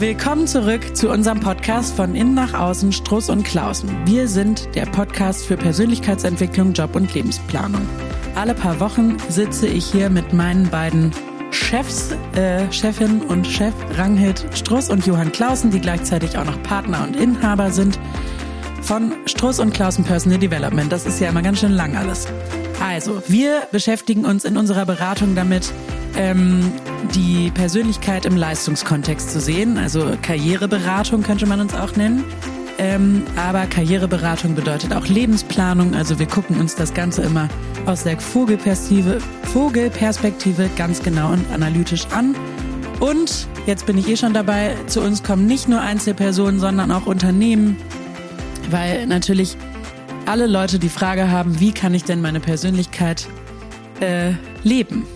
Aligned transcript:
Willkommen 0.00 0.46
zurück 0.46 0.96
zu 0.96 1.10
unserem 1.10 1.40
Podcast 1.40 1.94
von 1.94 2.14
Innen 2.14 2.32
nach 2.32 2.54
Außen, 2.54 2.90
Struss 2.90 3.28
und 3.28 3.44
Klausen. 3.44 3.90
Wir 4.06 4.28
sind 4.28 4.74
der 4.74 4.86
Podcast 4.86 5.44
für 5.44 5.58
Persönlichkeitsentwicklung, 5.58 6.72
Job 6.72 6.96
und 6.96 7.12
Lebensplanung. 7.12 7.82
Alle 8.34 8.54
paar 8.54 8.80
Wochen 8.80 9.18
sitze 9.28 9.66
ich 9.66 9.84
hier 9.84 10.08
mit 10.08 10.32
meinen 10.32 10.70
beiden 10.70 11.10
Chefs, 11.50 12.12
äh, 12.34 12.72
Chefin 12.72 13.20
und 13.20 13.46
Chef 13.46 13.74
Ranghild 13.98 14.46
Struss 14.54 14.88
und 14.88 15.06
Johann 15.06 15.32
Klausen, 15.32 15.70
die 15.70 15.80
gleichzeitig 15.82 16.38
auch 16.38 16.46
noch 16.46 16.62
Partner 16.62 17.04
und 17.06 17.14
Inhaber 17.14 17.70
sind 17.70 17.98
von 18.80 19.12
Struss 19.26 19.60
und 19.60 19.74
Klausen 19.74 20.04
Personal 20.04 20.38
Development. 20.38 20.90
Das 20.90 21.04
ist 21.04 21.20
ja 21.20 21.28
immer 21.28 21.42
ganz 21.42 21.60
schön 21.60 21.72
lang 21.72 21.94
alles. 21.98 22.26
Also, 22.82 23.22
wir 23.28 23.64
beschäftigen 23.70 24.24
uns 24.24 24.46
in 24.46 24.56
unserer 24.56 24.86
Beratung 24.86 25.34
damit, 25.34 25.70
ähm, 26.20 26.70
die 27.14 27.50
Persönlichkeit 27.50 28.26
im 28.26 28.36
Leistungskontext 28.36 29.30
zu 29.30 29.40
sehen. 29.40 29.78
Also 29.78 30.12
Karriereberatung 30.20 31.22
könnte 31.22 31.46
man 31.46 31.60
uns 31.60 31.74
auch 31.74 31.96
nennen. 31.96 32.24
Ähm, 32.78 33.22
aber 33.36 33.66
Karriereberatung 33.66 34.54
bedeutet 34.54 34.94
auch 34.94 35.06
Lebensplanung. 35.06 35.94
Also 35.94 36.18
wir 36.18 36.26
gucken 36.26 36.60
uns 36.60 36.74
das 36.74 36.92
Ganze 36.92 37.22
immer 37.22 37.48
aus 37.86 38.04
der 38.04 38.20
Vogelperspektive, 38.20 39.18
Vogelperspektive 39.52 40.68
ganz 40.76 41.02
genau 41.02 41.32
und 41.32 41.50
analytisch 41.52 42.06
an. 42.14 42.34
Und 43.00 43.48
jetzt 43.66 43.86
bin 43.86 43.96
ich 43.96 44.06
eh 44.08 44.16
schon 44.16 44.34
dabei, 44.34 44.76
zu 44.86 45.00
uns 45.00 45.22
kommen 45.22 45.46
nicht 45.46 45.68
nur 45.68 45.80
Einzelpersonen, 45.80 46.60
sondern 46.60 46.90
auch 46.92 47.06
Unternehmen, 47.06 47.78
weil 48.70 49.06
natürlich 49.06 49.56
alle 50.26 50.46
Leute 50.46 50.78
die 50.78 50.90
Frage 50.90 51.30
haben, 51.30 51.60
wie 51.60 51.72
kann 51.72 51.94
ich 51.94 52.04
denn 52.04 52.20
meine 52.20 52.40
Persönlichkeit 52.40 53.26
äh, 54.00 54.32
leben? 54.62 55.06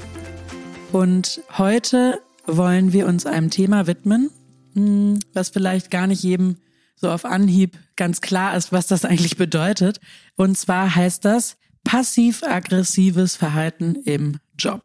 Und 0.95 1.41
heute 1.59 2.23
wollen 2.47 2.93
wir 2.93 3.09
uns 3.09 3.27
einem 3.27 3.51
Thema 3.51 3.89
widmen, 3.89 4.31
hm, 4.75 5.19
was 5.33 5.49
vielleicht 5.49 5.91
gar 5.91 6.07
nicht 6.07 6.23
jedem 6.23 6.59
so 6.95 7.11
auf 7.11 7.25
Anhieb 7.25 7.77
ganz 7.97 8.21
klar 8.21 8.57
ist, 8.57 8.71
was 8.71 8.87
das 8.87 9.05
eigentlich 9.05 9.37
bedeutet. 9.37 9.99
Und 10.37 10.57
zwar 10.57 10.95
heißt 10.95 11.25
das 11.25 11.57
passiv-aggressives 11.83 13.35
Verhalten 13.35 13.97
im 14.05 14.39
Job. 14.57 14.85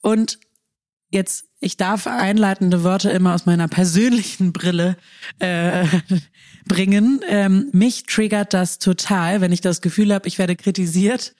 Und 0.00 0.40
jetzt, 1.10 1.44
ich 1.60 1.76
darf 1.76 2.08
einleitende 2.08 2.82
Worte 2.82 3.10
immer 3.10 3.36
aus 3.36 3.46
meiner 3.46 3.68
persönlichen 3.68 4.52
Brille 4.52 4.96
äh, 5.38 5.86
bringen. 6.66 7.20
Ähm, 7.28 7.70
mich 7.72 8.02
triggert 8.02 8.52
das 8.52 8.80
total, 8.80 9.42
wenn 9.42 9.52
ich 9.52 9.60
das 9.60 9.80
Gefühl 9.80 10.12
habe, 10.12 10.26
ich 10.26 10.40
werde 10.40 10.56
kritisiert 10.56 11.36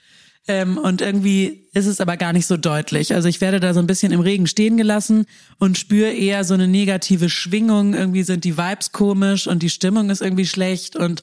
ähm, 0.49 0.79
und 0.79 1.03
irgendwie 1.03 1.69
ist 1.75 1.87
es 1.87 2.01
aber 2.01 2.17
gar 2.17 2.33
nicht 2.33 2.47
so 2.47 2.57
deutlich. 2.57 3.15
Also 3.15 3.29
ich 3.29 3.41
werde 3.41 3.61
da 3.61 3.75
so 3.75 3.81
ein 3.81 3.87
bisschen 3.87 4.13
im 4.13 4.21
Regen 4.21 4.47
stehen 4.47 4.77
gelassen 4.77 5.27
und 5.59 5.79
spüre 5.79 6.11
eher 6.11 6.43
so 6.45 6.55
eine 6.55 6.67
negative 6.67 7.29
Schwingung. 7.29 7.95
Irgendwie 7.95 8.23
sind 8.23 8.45
die 8.45 8.57
Vibes 8.57 8.93
komisch 8.93 9.47
und 9.47 9.63
die 9.63 9.71
Stimmung 9.71 10.11
ist 10.11 10.23
irgendwie 10.23 10.47
schlecht 10.47 10.97
und 10.97 11.23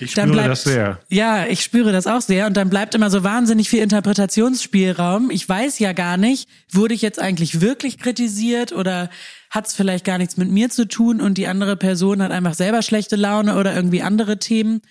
ich 0.00 0.12
spüre 0.12 0.28
bleibt, 0.28 0.48
das 0.48 0.64
sehr. 0.64 1.00
Ja, 1.08 1.46
ich 1.46 1.62
spüre 1.62 1.92
das 1.92 2.06
auch 2.06 2.20
sehr. 2.20 2.46
Und 2.46 2.56
dann 2.56 2.70
bleibt 2.70 2.94
immer 2.94 3.10
so 3.10 3.24
wahnsinnig 3.24 3.68
viel 3.68 3.82
Interpretationsspielraum. 3.82 5.30
Ich 5.30 5.48
weiß 5.48 5.78
ja 5.78 5.92
gar 5.92 6.16
nicht, 6.16 6.48
wurde 6.70 6.94
ich 6.94 7.02
jetzt 7.02 7.20
eigentlich 7.20 7.60
wirklich 7.60 7.98
kritisiert 7.98 8.72
oder 8.72 9.10
hat 9.50 9.66
es 9.66 9.74
vielleicht 9.74 10.04
gar 10.04 10.18
nichts 10.18 10.36
mit 10.36 10.50
mir 10.50 10.68
zu 10.68 10.86
tun 10.86 11.20
und 11.20 11.38
die 11.38 11.46
andere 11.46 11.76
Person 11.76 12.22
hat 12.22 12.30
einfach 12.30 12.54
selber 12.54 12.82
schlechte 12.82 13.16
Laune 13.16 13.56
oder 13.56 13.74
irgendwie 13.74 14.02
andere 14.02 14.38
Themen. 14.38 14.82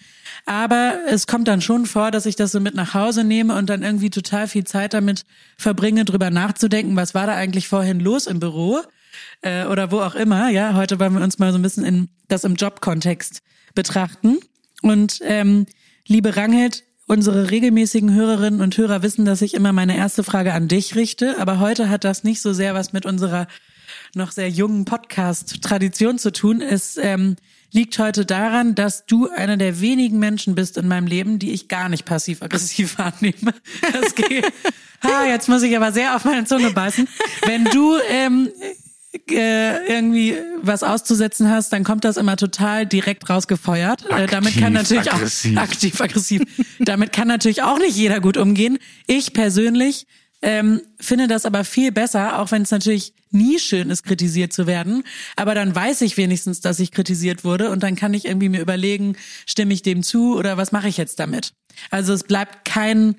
Aber 0.45 0.95
es 1.07 1.27
kommt 1.27 1.47
dann 1.47 1.61
schon 1.61 1.85
vor, 1.85 2.09
dass 2.09 2.25
ich 2.25 2.35
das 2.35 2.51
so 2.51 2.59
mit 2.59 2.73
nach 2.73 2.93
Hause 2.93 3.23
nehme 3.23 3.55
und 3.55 3.69
dann 3.69 3.83
irgendwie 3.83 4.09
total 4.09 4.47
viel 4.47 4.63
Zeit 4.63 4.93
damit 4.93 5.25
verbringe, 5.57 6.05
drüber 6.05 6.31
nachzudenken, 6.31 6.95
was 6.95 7.13
war 7.13 7.27
da 7.27 7.35
eigentlich 7.35 7.67
vorhin 7.67 7.99
los 7.99 8.27
im 8.27 8.39
Büro 8.39 8.79
äh, 9.41 9.65
oder 9.65 9.91
wo 9.91 10.01
auch 10.01 10.15
immer. 10.15 10.49
Ja, 10.49 10.73
heute 10.73 10.99
wollen 10.99 11.13
wir 11.13 11.23
uns 11.23 11.37
mal 11.37 11.51
so 11.51 11.59
ein 11.59 11.61
bisschen 11.61 11.85
in 11.85 12.09
das 12.27 12.43
im 12.43 12.55
Jobkontext 12.55 13.41
betrachten. 13.75 14.39
Und 14.81 15.19
ähm, 15.23 15.65
liebe 16.07 16.35
Ranghild, 16.35 16.83
unsere 17.07 17.49
regelmäßigen 17.49 18.13
Hörerinnen 18.13 18.61
und 18.61 18.77
Hörer 18.77 19.01
wissen, 19.01 19.25
dass 19.25 19.41
ich 19.41 19.53
immer 19.53 19.73
meine 19.73 19.97
erste 19.97 20.23
Frage 20.23 20.53
an 20.53 20.67
dich 20.67 20.95
richte. 20.95 21.39
Aber 21.39 21.59
heute 21.59 21.89
hat 21.89 22.03
das 22.03 22.23
nicht 22.23 22.41
so 22.41 22.53
sehr 22.53 22.73
was 22.73 22.93
mit 22.93 23.05
unserer 23.05 23.47
noch 24.13 24.31
sehr 24.31 24.49
jungen 24.49 24.85
Podcast-Tradition 24.85 26.19
zu 26.19 26.31
tun. 26.31 26.61
Es 26.61 26.97
ähm, 26.97 27.37
liegt 27.71 27.97
heute 27.99 28.25
daran, 28.25 28.75
dass 28.75 29.05
du 29.05 29.29
einer 29.29 29.57
der 29.57 29.79
wenigen 29.81 30.19
Menschen 30.19 30.55
bist 30.55 30.77
in 30.77 30.87
meinem 30.87 31.07
Leben, 31.07 31.39
die 31.39 31.51
ich 31.51 31.67
gar 31.67 31.89
nicht 31.89 32.05
passiv-aggressiv 32.05 32.97
wahrnehme. 32.97 33.53
Das 33.93 34.15
geht. 34.15 34.45
ah, 35.01 35.25
jetzt 35.27 35.49
muss 35.49 35.63
ich 35.63 35.75
aber 35.75 35.91
sehr 35.91 36.15
auf 36.15 36.25
meine 36.25 36.45
Zunge 36.45 36.71
beißen. 36.71 37.07
Wenn 37.45 37.65
du 37.65 37.97
ähm, 38.09 38.49
äh, 39.31 39.85
irgendwie 39.87 40.35
was 40.61 40.83
auszusetzen 40.83 41.49
hast, 41.49 41.73
dann 41.73 41.83
kommt 41.83 42.03
das 42.03 42.17
immer 42.17 42.37
total 42.37 42.85
direkt 42.85 43.29
rausgefeuert. 43.29 44.05
Aktiv, 44.05 44.17
äh, 44.17 44.27
damit 44.27 44.57
kann 44.57 44.73
natürlich 44.73 45.11
aggressiv. 45.11 45.57
auch 45.57 45.61
aktiv 45.61 46.01
aggressiv. 46.01 46.41
damit 46.79 47.13
kann 47.13 47.27
natürlich 47.27 47.63
auch 47.63 47.79
nicht 47.79 47.95
jeder 47.95 48.19
gut 48.19 48.37
umgehen. 48.37 48.77
Ich 49.05 49.33
persönlich 49.33 50.07
ähm, 50.41 50.81
finde 50.99 51.27
das 51.27 51.45
aber 51.45 51.63
viel 51.63 51.91
besser, 51.91 52.39
auch 52.39 52.51
wenn 52.51 52.61
es 52.61 52.71
natürlich 52.71 53.13
nie 53.31 53.59
schön 53.59 53.89
ist, 53.89 54.03
kritisiert 54.03 54.53
zu 54.53 54.67
werden. 54.67 55.03
Aber 55.35 55.55
dann 55.55 55.75
weiß 55.75 56.01
ich 56.01 56.17
wenigstens, 56.17 56.61
dass 56.61 56.79
ich 56.79 56.91
kritisiert 56.91 57.43
wurde 57.43 57.71
und 57.71 57.83
dann 57.83 57.95
kann 57.95 58.13
ich 58.13 58.25
irgendwie 58.25 58.49
mir 58.49 58.61
überlegen, 58.61 59.15
stimme 59.45 59.73
ich 59.73 59.81
dem 59.81 60.03
zu 60.03 60.37
oder 60.37 60.57
was 60.57 60.71
mache 60.71 60.87
ich 60.87 60.97
jetzt 60.97 61.19
damit? 61.19 61.53
Also 61.89 62.13
es 62.13 62.23
bleibt 62.23 62.65
kein 62.65 63.15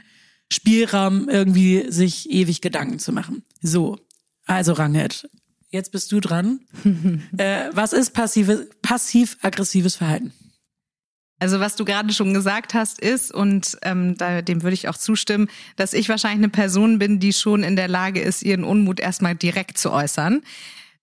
Spielraum, 0.51 1.29
irgendwie 1.29 1.91
sich 1.91 2.31
ewig 2.31 2.61
Gedanken 2.61 2.99
zu 2.99 3.13
machen. 3.13 3.43
So, 3.61 3.99
also 4.47 4.73
Rangit, 4.73 5.29
jetzt 5.71 5.93
bist 5.93 6.13
du 6.13 6.21
dran. 6.21 6.61
äh, 7.37 7.71
was 7.73 7.93
ist 7.93 8.13
passive, 8.13 8.69
passiv-aggressives 8.83 9.97
Verhalten? 9.97 10.33
Also 11.41 11.61
was 11.61 11.77
du 11.77 11.85
gerade 11.85 12.13
schon 12.13 12.35
gesagt 12.35 12.75
hast, 12.75 13.01
ist, 13.01 13.33
und 13.33 13.79
ähm, 13.83 14.17
da, 14.17 14.43
dem 14.43 14.63
würde 14.63 14.75
ich 14.75 14.89
auch 14.89 14.97
zustimmen, 14.97 15.49
dass 15.77 15.93
ich 15.93 16.09
wahrscheinlich 16.09 16.39
eine 16.39 16.49
Person 16.49 16.99
bin, 16.99 17.21
die 17.21 17.33
schon 17.33 17.63
in 17.63 17.77
der 17.77 17.87
Lage 17.87 18.21
ist, 18.21 18.43
ihren 18.43 18.65
Unmut 18.65 18.99
erstmal 18.99 19.37
direkt 19.37 19.79
zu 19.79 19.93
äußern. 19.93 20.43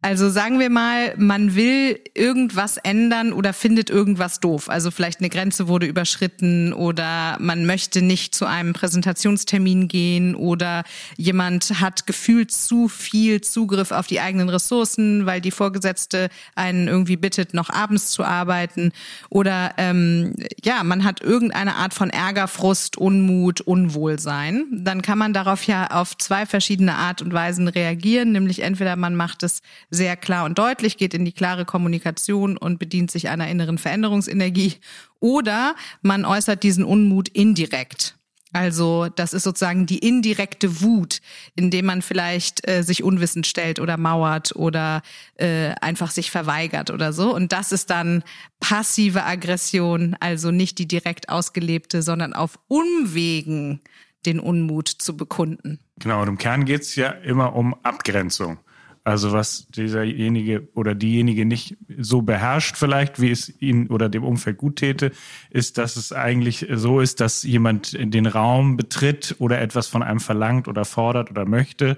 Also 0.06 0.30
sagen 0.30 0.60
wir 0.60 0.70
mal, 0.70 1.16
man 1.18 1.56
will 1.56 2.00
irgendwas 2.14 2.78
ändern 2.78 3.34
oder 3.34 3.54
findet 3.54 3.90
irgendwas 3.90 4.40
doof. 4.40 4.70
Also 4.70 4.92
vielleicht 4.92 5.20
eine 5.20 5.30
Grenze 5.30 5.68
wurde 5.68 5.88
überschritten 5.88 6.74
oder 6.74 7.38
man 7.40 7.66
möchte 7.66 8.04
nicht 8.04 8.36
zu 8.36 8.46
einem 8.46 8.74
Präsentationstermin 8.74 9.88
gehen 9.88 10.36
oder 10.36 10.84
jemand 11.18 11.82
hat 11.82 12.06
gefühlt 12.06 12.52
zu 12.52 12.88
viel 12.88 13.42
Zugriff 13.42 13.90
auf 13.90 14.06
die 14.06 14.20
eigenen 14.20 14.50
Ressourcen, 14.50 15.26
weil 15.26 15.42
die 15.42 15.50
Vorgesetzte 15.50 16.30
einen 16.54 16.88
irgendwie 16.88 17.18
bittet, 17.18 17.56
noch 17.56 17.72
abends 17.72 18.12
zu 18.12 18.24
arbeiten. 18.24 18.92
Oder 19.32 19.74
ähm, 19.78 20.36
ja, 20.64 20.84
man 20.84 21.04
hat 21.04 21.22
irgendeine 21.22 21.78
Art 21.78 21.96
von 21.96 22.12
Ärger, 22.12 22.48
Frust, 22.48 23.00
Unmut, 23.00 23.60
Unwohlsein. 23.62 24.66
Dann 24.72 25.02
kann 25.02 25.18
man 25.18 25.34
darauf 25.34 25.64
ja 25.64 25.88
auf 25.88 26.16
zwei 26.16 26.46
verschiedene 26.46 26.94
Art 26.94 27.24
und 27.24 27.34
Weisen 27.34 27.68
reagieren, 27.68 28.34
nämlich 28.34 28.60
entweder 28.60 28.96
man 28.98 29.16
macht 29.16 29.42
es 29.42 29.62
sehr 29.90 30.16
klar 30.16 30.46
und 30.46 30.58
deutlich, 30.58 30.98
geht 30.98 31.14
in 31.14 31.26
die 31.26 31.32
klare 31.32 31.66
Kommunikation 31.66 32.58
und 32.58 32.80
bedient 32.80 33.12
sich 33.12 33.30
einer 33.30 33.48
inneren 33.48 33.78
Veränderungsenergie. 33.78 34.76
Oder 35.20 35.76
man 36.02 36.26
äußert 36.26 36.64
diesen 36.64 36.84
Unmut 36.84 37.30
indirekt. 37.30 38.16
Also 38.56 39.10
das 39.14 39.34
ist 39.34 39.44
sozusagen 39.44 39.86
die 39.86 39.98
indirekte 39.98 40.82
Wut, 40.82 41.20
indem 41.58 41.88
man 41.88 42.02
vielleicht 42.02 42.66
äh, 42.70 42.84
sich 42.84 43.04
unwissend 43.04 43.46
stellt 43.48 43.82
oder 43.82 43.98
mauert 43.98 44.56
oder 44.56 45.02
äh, 45.36 45.72
einfach 45.82 46.10
sich 46.10 46.32
verweigert 46.32 46.90
oder 46.90 47.12
so. 47.12 47.36
Und 47.36 47.52
das 47.52 47.74
ist 47.74 47.90
dann 47.90 48.24
passive 48.62 49.26
Aggression, 49.26 50.16
also 50.22 50.52
nicht 50.52 50.78
die 50.78 50.88
direkt 50.88 51.28
ausgelebte, 51.28 52.02
sondern 52.02 52.32
auf 52.32 52.58
Umwegen 52.70 53.82
den 54.26 54.40
Unmut 54.40 54.88
zu 54.88 55.18
bekunden. 55.18 55.80
Genau, 56.00 56.22
und 56.22 56.30
im 56.30 56.38
Kern 56.38 56.64
geht 56.64 56.84
es 56.84 56.96
ja 56.96 57.10
immer 57.10 57.58
um 57.58 57.76
Abgrenzung. 57.84 58.60
Also 59.06 59.32
was 59.34 59.68
dieserjenige 59.68 60.68
oder 60.74 60.96
diejenige 60.96 61.46
nicht 61.46 61.78
so 61.96 62.24
beherrscht 62.24 62.76
vielleicht, 62.76 63.22
wie 63.22 63.30
es 63.30 63.54
ihm 63.62 63.92
oder 63.92 64.10
dem 64.10 64.24
Umfeld 64.24 64.58
gut 64.58 64.78
täte, 64.78 65.12
ist, 65.52 65.78
dass 65.78 65.96
es 65.96 66.12
eigentlich 66.12 66.66
so 66.72 67.00
ist, 67.00 67.22
dass 67.22 67.44
jemand 67.44 67.94
den 67.94 68.26
Raum 68.26 68.78
betritt 68.78 69.36
oder 69.38 69.62
etwas 69.62 69.88
von 69.88 70.02
einem 70.02 70.20
verlangt 70.20 70.68
oder 70.68 70.86
fordert 70.86 71.30
oder 71.30 71.46
möchte, 71.46 71.98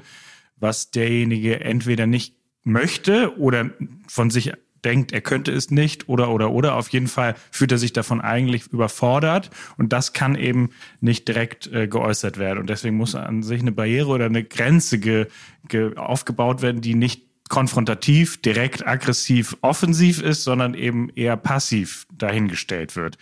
was 0.58 0.92
derjenige 0.92 1.62
entweder 1.62 2.08
nicht 2.08 2.36
möchte 2.66 3.40
oder 3.40 3.70
von 4.10 4.30
sich 4.30 4.52
denkt, 4.86 5.12
er 5.12 5.22
könnte 5.22 5.52
es 5.52 5.72
nicht 5.72 6.10
oder 6.10 6.30
oder 6.30 6.52
oder. 6.52 6.76
Auf 6.76 6.90
jeden 6.90 7.08
Fall 7.08 7.36
fühlt 7.52 7.72
er 7.72 7.78
sich 7.78 7.94
davon 7.94 8.22
eigentlich 8.22 8.68
überfordert 8.68 9.50
und 9.78 9.94
das 9.94 10.14
kann 10.14 10.36
eben 10.36 10.70
nicht 11.02 11.28
direkt 11.28 11.68
äh, 11.68 11.88
geäußert 11.88 12.38
werden. 12.38 12.60
Und 12.60 12.70
deswegen 12.70 12.98
muss 12.98 13.16
an 13.16 13.44
sich 13.44 13.62
eine 13.62 13.72
Barriere 13.72 14.10
oder 14.10 14.26
eine 14.26 14.44
Grenze 14.44 15.00
ge, 15.00 15.28
ge, 15.68 15.96
aufgebaut 15.96 16.62
werden, 16.62 16.82
die 16.82 16.96
nicht 16.96 17.27
konfrontativ, 17.50 18.42
direkt, 18.42 18.86
aggressiv, 18.86 19.58
offensiv 19.62 20.22
ist, 20.22 20.44
sondern 20.44 20.74
eben 20.74 21.10
eher 21.16 21.38
passiv 21.38 22.06
dahingestellt 22.12 22.96
wird. 22.96 23.18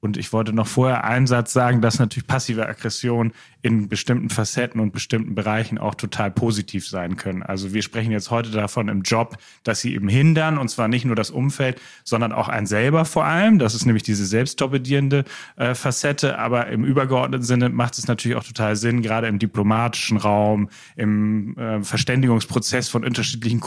Und 0.00 0.16
ich 0.16 0.32
wollte 0.32 0.52
noch 0.52 0.66
vorher 0.66 1.04
einen 1.04 1.26
Satz 1.26 1.52
sagen, 1.52 1.80
dass 1.80 1.98
natürlich 1.98 2.26
passive 2.26 2.66
Aggression 2.66 3.32
in 3.62 3.88
bestimmten 3.88 4.30
Facetten 4.30 4.80
und 4.80 4.92
bestimmten 4.92 5.34
Bereichen 5.34 5.78
auch 5.78 5.94
total 5.94 6.30
positiv 6.30 6.88
sein 6.88 7.16
können. 7.16 7.42
Also 7.42 7.74
wir 7.74 7.82
sprechen 7.82 8.10
jetzt 8.10 8.30
heute 8.30 8.50
davon 8.50 8.88
im 8.88 9.02
Job, 9.02 9.36
dass 9.64 9.80
sie 9.80 9.94
eben 9.94 10.08
hindern, 10.08 10.56
und 10.56 10.70
zwar 10.70 10.88
nicht 10.88 11.04
nur 11.04 11.16
das 11.16 11.30
Umfeld, 11.30 11.80
sondern 12.02 12.32
auch 12.32 12.48
ein 12.48 12.66
selber 12.66 13.04
vor 13.04 13.26
allem. 13.26 13.58
Das 13.58 13.74
ist 13.74 13.84
nämlich 13.84 14.02
diese 14.02 14.24
selbsttorpedierende 14.24 15.24
äh, 15.56 15.74
Facette. 15.74 16.38
Aber 16.38 16.68
im 16.68 16.84
übergeordneten 16.84 17.44
Sinne 17.44 17.68
macht 17.68 17.98
es 17.98 18.08
natürlich 18.08 18.36
auch 18.38 18.44
total 18.44 18.76
Sinn, 18.76 19.02
gerade 19.02 19.26
im 19.26 19.38
diplomatischen 19.38 20.16
Raum, 20.16 20.70
im 20.96 21.56
äh, 21.58 21.82
Verständigungsprozess 21.82 22.88
von 22.88 23.04
unterschiedlichen 23.04 23.60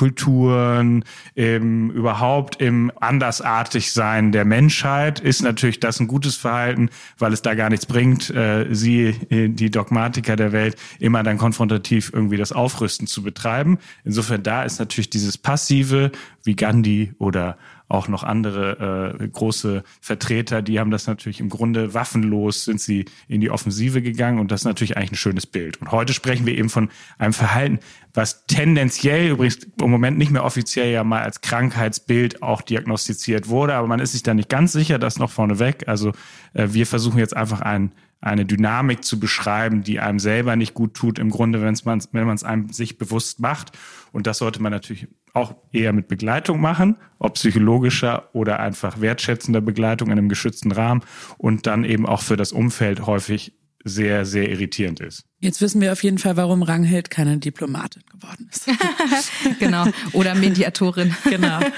im, 1.35 1.89
überhaupt 1.91 2.61
im 2.61 2.91
Andersartigsein 3.00 4.31
der 4.31 4.45
Menschheit 4.45 5.19
ist 5.19 5.41
natürlich 5.41 5.79
das 5.79 6.00
ein 6.00 6.07
gutes 6.07 6.35
Verhalten, 6.35 6.89
weil 7.17 7.33
es 7.33 7.41
da 7.41 7.55
gar 7.55 7.69
nichts 7.69 7.85
bringt, 7.85 8.29
äh, 8.29 8.67
sie, 8.71 9.15
äh, 9.29 9.50
die 9.50 9.71
Dogmatiker 9.71 10.35
der 10.35 10.51
Welt, 10.51 10.75
immer 11.00 11.23
dann 11.23 11.38
konfrontativ 11.38 12.11
irgendwie 12.13 12.38
das 12.38 12.51
Aufrüsten 12.51 13.07
zu 13.07 13.23
betreiben. 13.23 13.79
Insofern 14.03 14.44
da 14.44 14.63
ist 14.63 14.79
natürlich 14.79 15.09
dieses 15.09 15.38
Passive, 15.38 16.11
wie 16.44 16.55
Gandhi 16.55 17.13
oder 17.19 17.57
auch 17.93 18.07
noch 18.07 18.23
andere 18.23 19.17
äh, 19.19 19.27
große 19.27 19.83
Vertreter, 20.01 20.61
die 20.61 20.79
haben 20.79 20.91
das 20.91 21.05
natürlich 21.05 21.39
im 21.39 21.49
Grunde 21.49 21.93
waffenlos 21.93 22.65
sind 22.65 22.81
sie 22.81 23.05
in 23.27 23.39
die 23.39 23.51
Offensive 23.51 24.01
gegangen 24.01 24.39
und 24.39 24.51
das 24.51 24.61
ist 24.61 24.65
natürlich 24.65 24.97
eigentlich 24.97 25.11
ein 25.11 25.17
schönes 25.17 25.45
Bild. 25.45 25.79
Und 25.79 25.91
heute 25.91 26.11
sprechen 26.13 26.45
wir 26.45 26.57
eben 26.57 26.69
von 26.69 26.89
einem 27.19 27.33
Verhalten, 27.33 27.79
was 28.13 28.45
tendenziell 28.47 29.29
übrigens 29.29 29.59
im 29.79 29.91
Moment 29.91 30.17
nicht 30.17 30.31
mehr 30.31 30.43
offiziell 30.43 30.91
ja 30.91 31.03
mal 31.03 31.21
als 31.21 31.41
Krankheitsbild 31.41 32.41
auch 32.41 32.61
diagnostiziert 32.61 33.47
wurde, 33.47 33.75
aber 33.75 33.87
man 33.87 33.99
ist 33.99 34.13
sich 34.13 34.23
da 34.23 34.33
nicht 34.33 34.49
ganz 34.49 34.71
sicher, 34.71 34.97
das 34.97 35.19
noch 35.19 35.29
vorneweg. 35.29 35.87
Also 35.87 36.13
äh, 36.53 36.69
wir 36.71 36.87
versuchen 36.87 37.19
jetzt 37.19 37.37
einfach 37.37 37.61
ein 37.61 37.91
eine 38.23 38.45
Dynamik 38.45 39.03
zu 39.03 39.19
beschreiben, 39.19 39.83
die 39.83 39.99
einem 39.99 40.19
selber 40.19 40.55
nicht 40.55 40.73
gut 40.73 40.93
tut, 40.93 41.19
im 41.19 41.29
Grunde, 41.29 41.61
wenn's 41.61 41.85
man, 41.85 42.01
wenn 42.11 42.25
man 42.25 42.35
es 42.35 42.43
einem 42.43 42.69
sich 42.69 42.97
bewusst 42.97 43.39
macht. 43.39 43.71
Und 44.11 44.27
das 44.27 44.37
sollte 44.37 44.61
man 44.61 44.71
natürlich 44.71 45.07
auch 45.33 45.55
eher 45.71 45.93
mit 45.93 46.07
Begleitung 46.07 46.61
machen, 46.61 46.97
ob 47.19 47.33
psychologischer 47.33 48.29
oder 48.33 48.59
einfach 48.59 49.01
wertschätzender 49.01 49.61
Begleitung 49.61 50.09
in 50.09 50.17
einem 50.17 50.29
geschützten 50.29 50.71
Rahmen 50.71 51.01
und 51.37 51.67
dann 51.67 51.83
eben 51.83 52.05
auch 52.05 52.21
für 52.21 52.37
das 52.37 52.51
Umfeld 52.51 53.05
häufig 53.05 53.53
sehr, 53.83 54.25
sehr 54.25 54.49
irritierend 54.49 55.01
ist. 55.01 55.25
Jetzt 55.39 55.59
wissen 55.59 55.81
wir 55.81 55.91
auf 55.91 56.03
jeden 56.03 56.17
Fall, 56.17 56.37
warum 56.37 56.63
Ranghild 56.63 57.09
keine 57.09 57.37
Diplomatin 57.37 58.03
geworden 58.09 58.49
ist. 58.49 58.69
genau. 59.59 59.87
Oder 60.13 60.35
Mediatorin. 60.35 61.13
genau. 61.29 61.59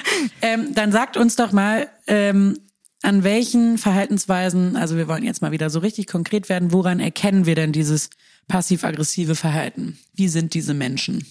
Ähm, 0.41 0.75
dann 0.75 0.91
sagt 0.91 1.17
uns 1.17 1.35
doch 1.35 1.51
mal, 1.51 1.87
ähm, 2.07 2.59
an 3.05 3.23
welchen 3.23 3.77
Verhaltensweisen, 3.77 4.75
also 4.75 4.97
wir 4.97 5.07
wollen 5.07 5.23
jetzt 5.23 5.41
mal 5.41 5.51
wieder 5.51 5.69
so 5.69 5.79
richtig 5.79 6.07
konkret 6.07 6.49
werden, 6.49 6.71
woran 6.71 6.99
erkennen 6.99 7.45
wir 7.45 7.55
denn 7.55 7.71
dieses 7.71 8.09
passiv-aggressive 8.47 9.35
Verhalten? 9.35 9.97
Wie 10.15 10.27
sind 10.27 10.53
diese 10.53 10.73
Menschen? 10.73 11.25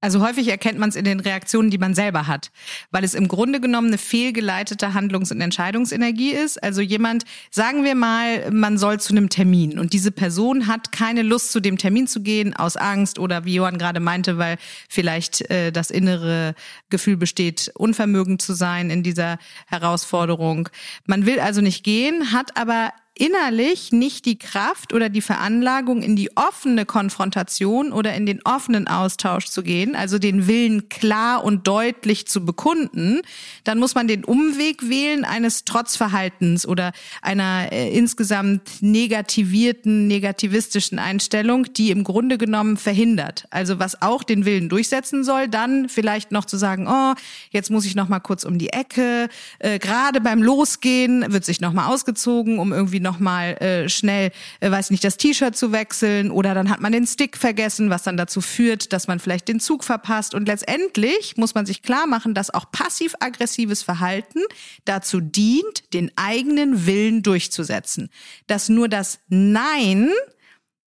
Also 0.00 0.20
häufig 0.20 0.46
erkennt 0.46 0.78
man 0.78 0.90
es 0.90 0.96
in 0.96 1.04
den 1.04 1.18
Reaktionen, 1.18 1.70
die 1.70 1.78
man 1.78 1.92
selber 1.92 2.28
hat, 2.28 2.52
weil 2.92 3.02
es 3.02 3.14
im 3.14 3.26
Grunde 3.26 3.60
genommen 3.60 3.88
eine 3.88 3.98
fehlgeleitete 3.98 4.94
Handlungs- 4.94 5.32
und 5.32 5.40
Entscheidungsenergie 5.40 6.30
ist. 6.30 6.62
Also 6.62 6.80
jemand, 6.80 7.24
sagen 7.50 7.82
wir 7.82 7.96
mal, 7.96 8.48
man 8.52 8.78
soll 8.78 9.00
zu 9.00 9.12
einem 9.12 9.28
Termin 9.28 9.76
und 9.76 9.92
diese 9.92 10.12
Person 10.12 10.68
hat 10.68 10.92
keine 10.92 11.22
Lust, 11.22 11.50
zu 11.50 11.58
dem 11.58 11.78
Termin 11.78 12.06
zu 12.06 12.22
gehen 12.22 12.54
aus 12.54 12.76
Angst 12.76 13.18
oder 13.18 13.44
wie 13.44 13.54
Johann 13.54 13.76
gerade 13.78 13.98
meinte, 13.98 14.38
weil 14.38 14.56
vielleicht 14.88 15.50
äh, 15.50 15.72
das 15.72 15.90
innere 15.90 16.54
Gefühl 16.90 17.16
besteht, 17.16 17.72
unvermögend 17.74 18.40
zu 18.40 18.52
sein 18.52 18.90
in 18.90 19.02
dieser 19.02 19.38
Herausforderung. 19.66 20.68
Man 21.06 21.26
will 21.26 21.40
also 21.40 21.60
nicht 21.60 21.82
gehen, 21.82 22.30
hat 22.32 22.56
aber 22.56 22.92
innerlich 23.18 23.92
nicht 23.92 24.24
die 24.24 24.38
Kraft 24.38 24.92
oder 24.92 25.08
die 25.08 25.20
Veranlagung, 25.20 26.02
in 26.02 26.16
die 26.16 26.36
offene 26.36 26.86
Konfrontation 26.86 27.92
oder 27.92 28.14
in 28.14 28.26
den 28.26 28.40
offenen 28.44 28.88
Austausch 28.88 29.46
zu 29.46 29.62
gehen, 29.62 29.96
also 29.96 30.18
den 30.18 30.46
Willen 30.46 30.88
klar 30.88 31.44
und 31.44 31.66
deutlich 31.66 32.26
zu 32.26 32.44
bekunden, 32.44 33.22
dann 33.64 33.78
muss 33.78 33.94
man 33.94 34.08
den 34.08 34.24
Umweg 34.24 34.88
wählen 34.88 35.24
eines 35.24 35.64
Trotzverhaltens 35.64 36.66
oder 36.66 36.92
einer 37.20 37.72
äh, 37.72 37.96
insgesamt 37.96 38.80
negativierten, 38.80 40.06
negativistischen 40.06 40.98
Einstellung, 40.98 41.72
die 41.72 41.90
im 41.90 42.04
Grunde 42.04 42.38
genommen 42.38 42.76
verhindert. 42.76 43.46
Also 43.50 43.78
was 43.78 44.00
auch 44.00 44.22
den 44.22 44.44
Willen 44.44 44.68
durchsetzen 44.68 45.24
soll, 45.24 45.48
dann 45.48 45.88
vielleicht 45.88 46.32
noch 46.32 46.44
zu 46.44 46.56
sagen, 46.56 46.86
oh, 46.88 47.14
jetzt 47.50 47.70
muss 47.70 47.84
ich 47.84 47.94
noch 47.94 48.08
mal 48.08 48.20
kurz 48.20 48.44
um 48.44 48.58
die 48.58 48.70
Ecke. 48.70 49.28
Äh, 49.58 49.78
Gerade 49.78 50.20
beim 50.20 50.42
Losgehen 50.42 51.32
wird 51.32 51.44
sich 51.44 51.60
noch 51.60 51.72
mal 51.72 51.86
ausgezogen, 51.86 52.58
um 52.58 52.72
irgendwie 52.72 53.00
nochmal 53.08 53.56
äh, 53.62 53.88
schnell, 53.88 54.30
äh, 54.60 54.70
weiß 54.70 54.90
nicht, 54.90 55.02
das 55.02 55.16
T-Shirt 55.16 55.56
zu 55.56 55.72
wechseln 55.72 56.30
oder 56.30 56.54
dann 56.54 56.68
hat 56.68 56.80
man 56.80 56.92
den 56.92 57.06
Stick 57.06 57.36
vergessen, 57.38 57.88
was 57.88 58.02
dann 58.02 58.18
dazu 58.18 58.40
führt, 58.40 58.92
dass 58.92 59.08
man 59.08 59.18
vielleicht 59.18 59.48
den 59.48 59.60
Zug 59.60 59.82
verpasst. 59.82 60.34
Und 60.34 60.46
letztendlich 60.46 61.36
muss 61.36 61.54
man 61.54 61.64
sich 61.64 61.82
klar 61.82 62.06
machen, 62.06 62.34
dass 62.34 62.52
auch 62.52 62.70
passiv-aggressives 62.70 63.82
Verhalten 63.82 64.40
dazu 64.84 65.20
dient, 65.20 65.94
den 65.94 66.10
eigenen 66.16 66.86
Willen 66.86 67.22
durchzusetzen. 67.22 68.10
Dass 68.46 68.68
nur 68.68 68.88
das 68.88 69.20
Nein 69.28 70.10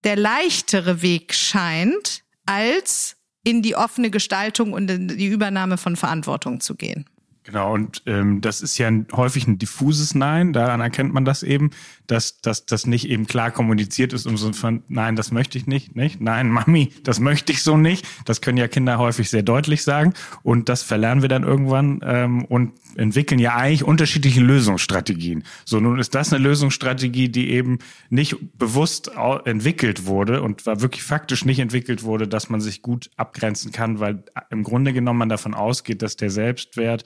der 0.05 0.17
leichtere 0.17 1.02
Weg 1.02 1.34
scheint, 1.34 2.22
als 2.46 3.17
in 3.43 3.62
die 3.62 3.75
offene 3.75 4.10
Gestaltung 4.10 4.72
und 4.72 4.90
in 4.90 5.08
die 5.08 5.26
Übernahme 5.26 5.78
von 5.78 5.96
Verantwortung 5.96 6.60
zu 6.60 6.76
gehen. 6.76 7.06
Genau, 7.46 7.75
und 7.75 8.02
ähm, 8.06 8.41
das 8.41 8.62
ist 8.62 8.79
ja 8.79 8.88
ein, 8.88 9.06
häufig 9.12 9.46
ein 9.46 9.58
diffuses 9.58 10.14
Nein, 10.14 10.55
daran 10.55 10.81
erkennt 10.81 11.12
man 11.12 11.26
das 11.26 11.43
eben, 11.43 11.73
dass, 12.06 12.41
dass 12.41 12.64
das 12.64 12.87
nicht 12.87 13.06
eben 13.11 13.26
klar 13.26 13.50
kommuniziert 13.50 14.14
ist, 14.14 14.26
um 14.26 14.38
so 14.38 14.55
von 14.55 14.82
Nein, 14.88 15.14
das 15.14 15.31
möchte 15.31 15.58
ich 15.58 15.67
nicht, 15.67 15.94
nicht? 15.94 16.23
Nein, 16.23 16.49
Mami, 16.49 16.91
das 17.02 17.20
möchte 17.20 17.52
ich 17.52 17.62
so 17.62 17.76
nicht. 17.76 18.06
Das 18.25 18.41
können 18.41 18.56
ja 18.56 18.67
Kinder 18.67 18.99
häufig 18.99 19.29
sehr 19.29 19.43
deutlich 19.43 19.82
sagen 19.82 20.14
und 20.43 20.70
das 20.70 20.82
verlernen 20.82 21.20
wir 21.20 21.29
dann 21.29 21.43
irgendwann 21.43 22.00
ähm, 22.02 22.46
und 22.46 22.73
entwickeln 22.96 23.38
ja 23.38 23.56
eigentlich 23.56 23.85
unterschiedliche 23.85 24.41
Lösungsstrategien. 24.41 25.44
So, 25.67 25.81
nun 25.81 25.99
ist 25.99 26.14
das 26.14 26.32
eine 26.32 26.43
Lösungsstrategie, 26.43 27.29
die 27.29 27.50
eben 27.50 27.79
nicht 28.08 28.37
bewusst 28.56 29.11
entwickelt 29.44 30.06
wurde 30.06 30.41
und 30.41 30.64
war 30.64 30.81
wirklich 30.81 31.02
faktisch 31.02 31.44
nicht 31.44 31.58
entwickelt 31.58 32.05
wurde, 32.05 32.26
dass 32.26 32.49
man 32.49 32.62
sich 32.62 32.81
gut 32.81 33.11
abgrenzen 33.17 33.70
kann, 33.70 34.00
weil 34.00 34.23
im 34.49 34.62
Grunde 34.62 34.94
genommen 34.94 35.19
man 35.19 35.29
davon 35.29 35.52
ausgeht, 35.52 36.00
dass 36.00 36.17
der 36.17 36.31
Selbstwert 36.31 37.05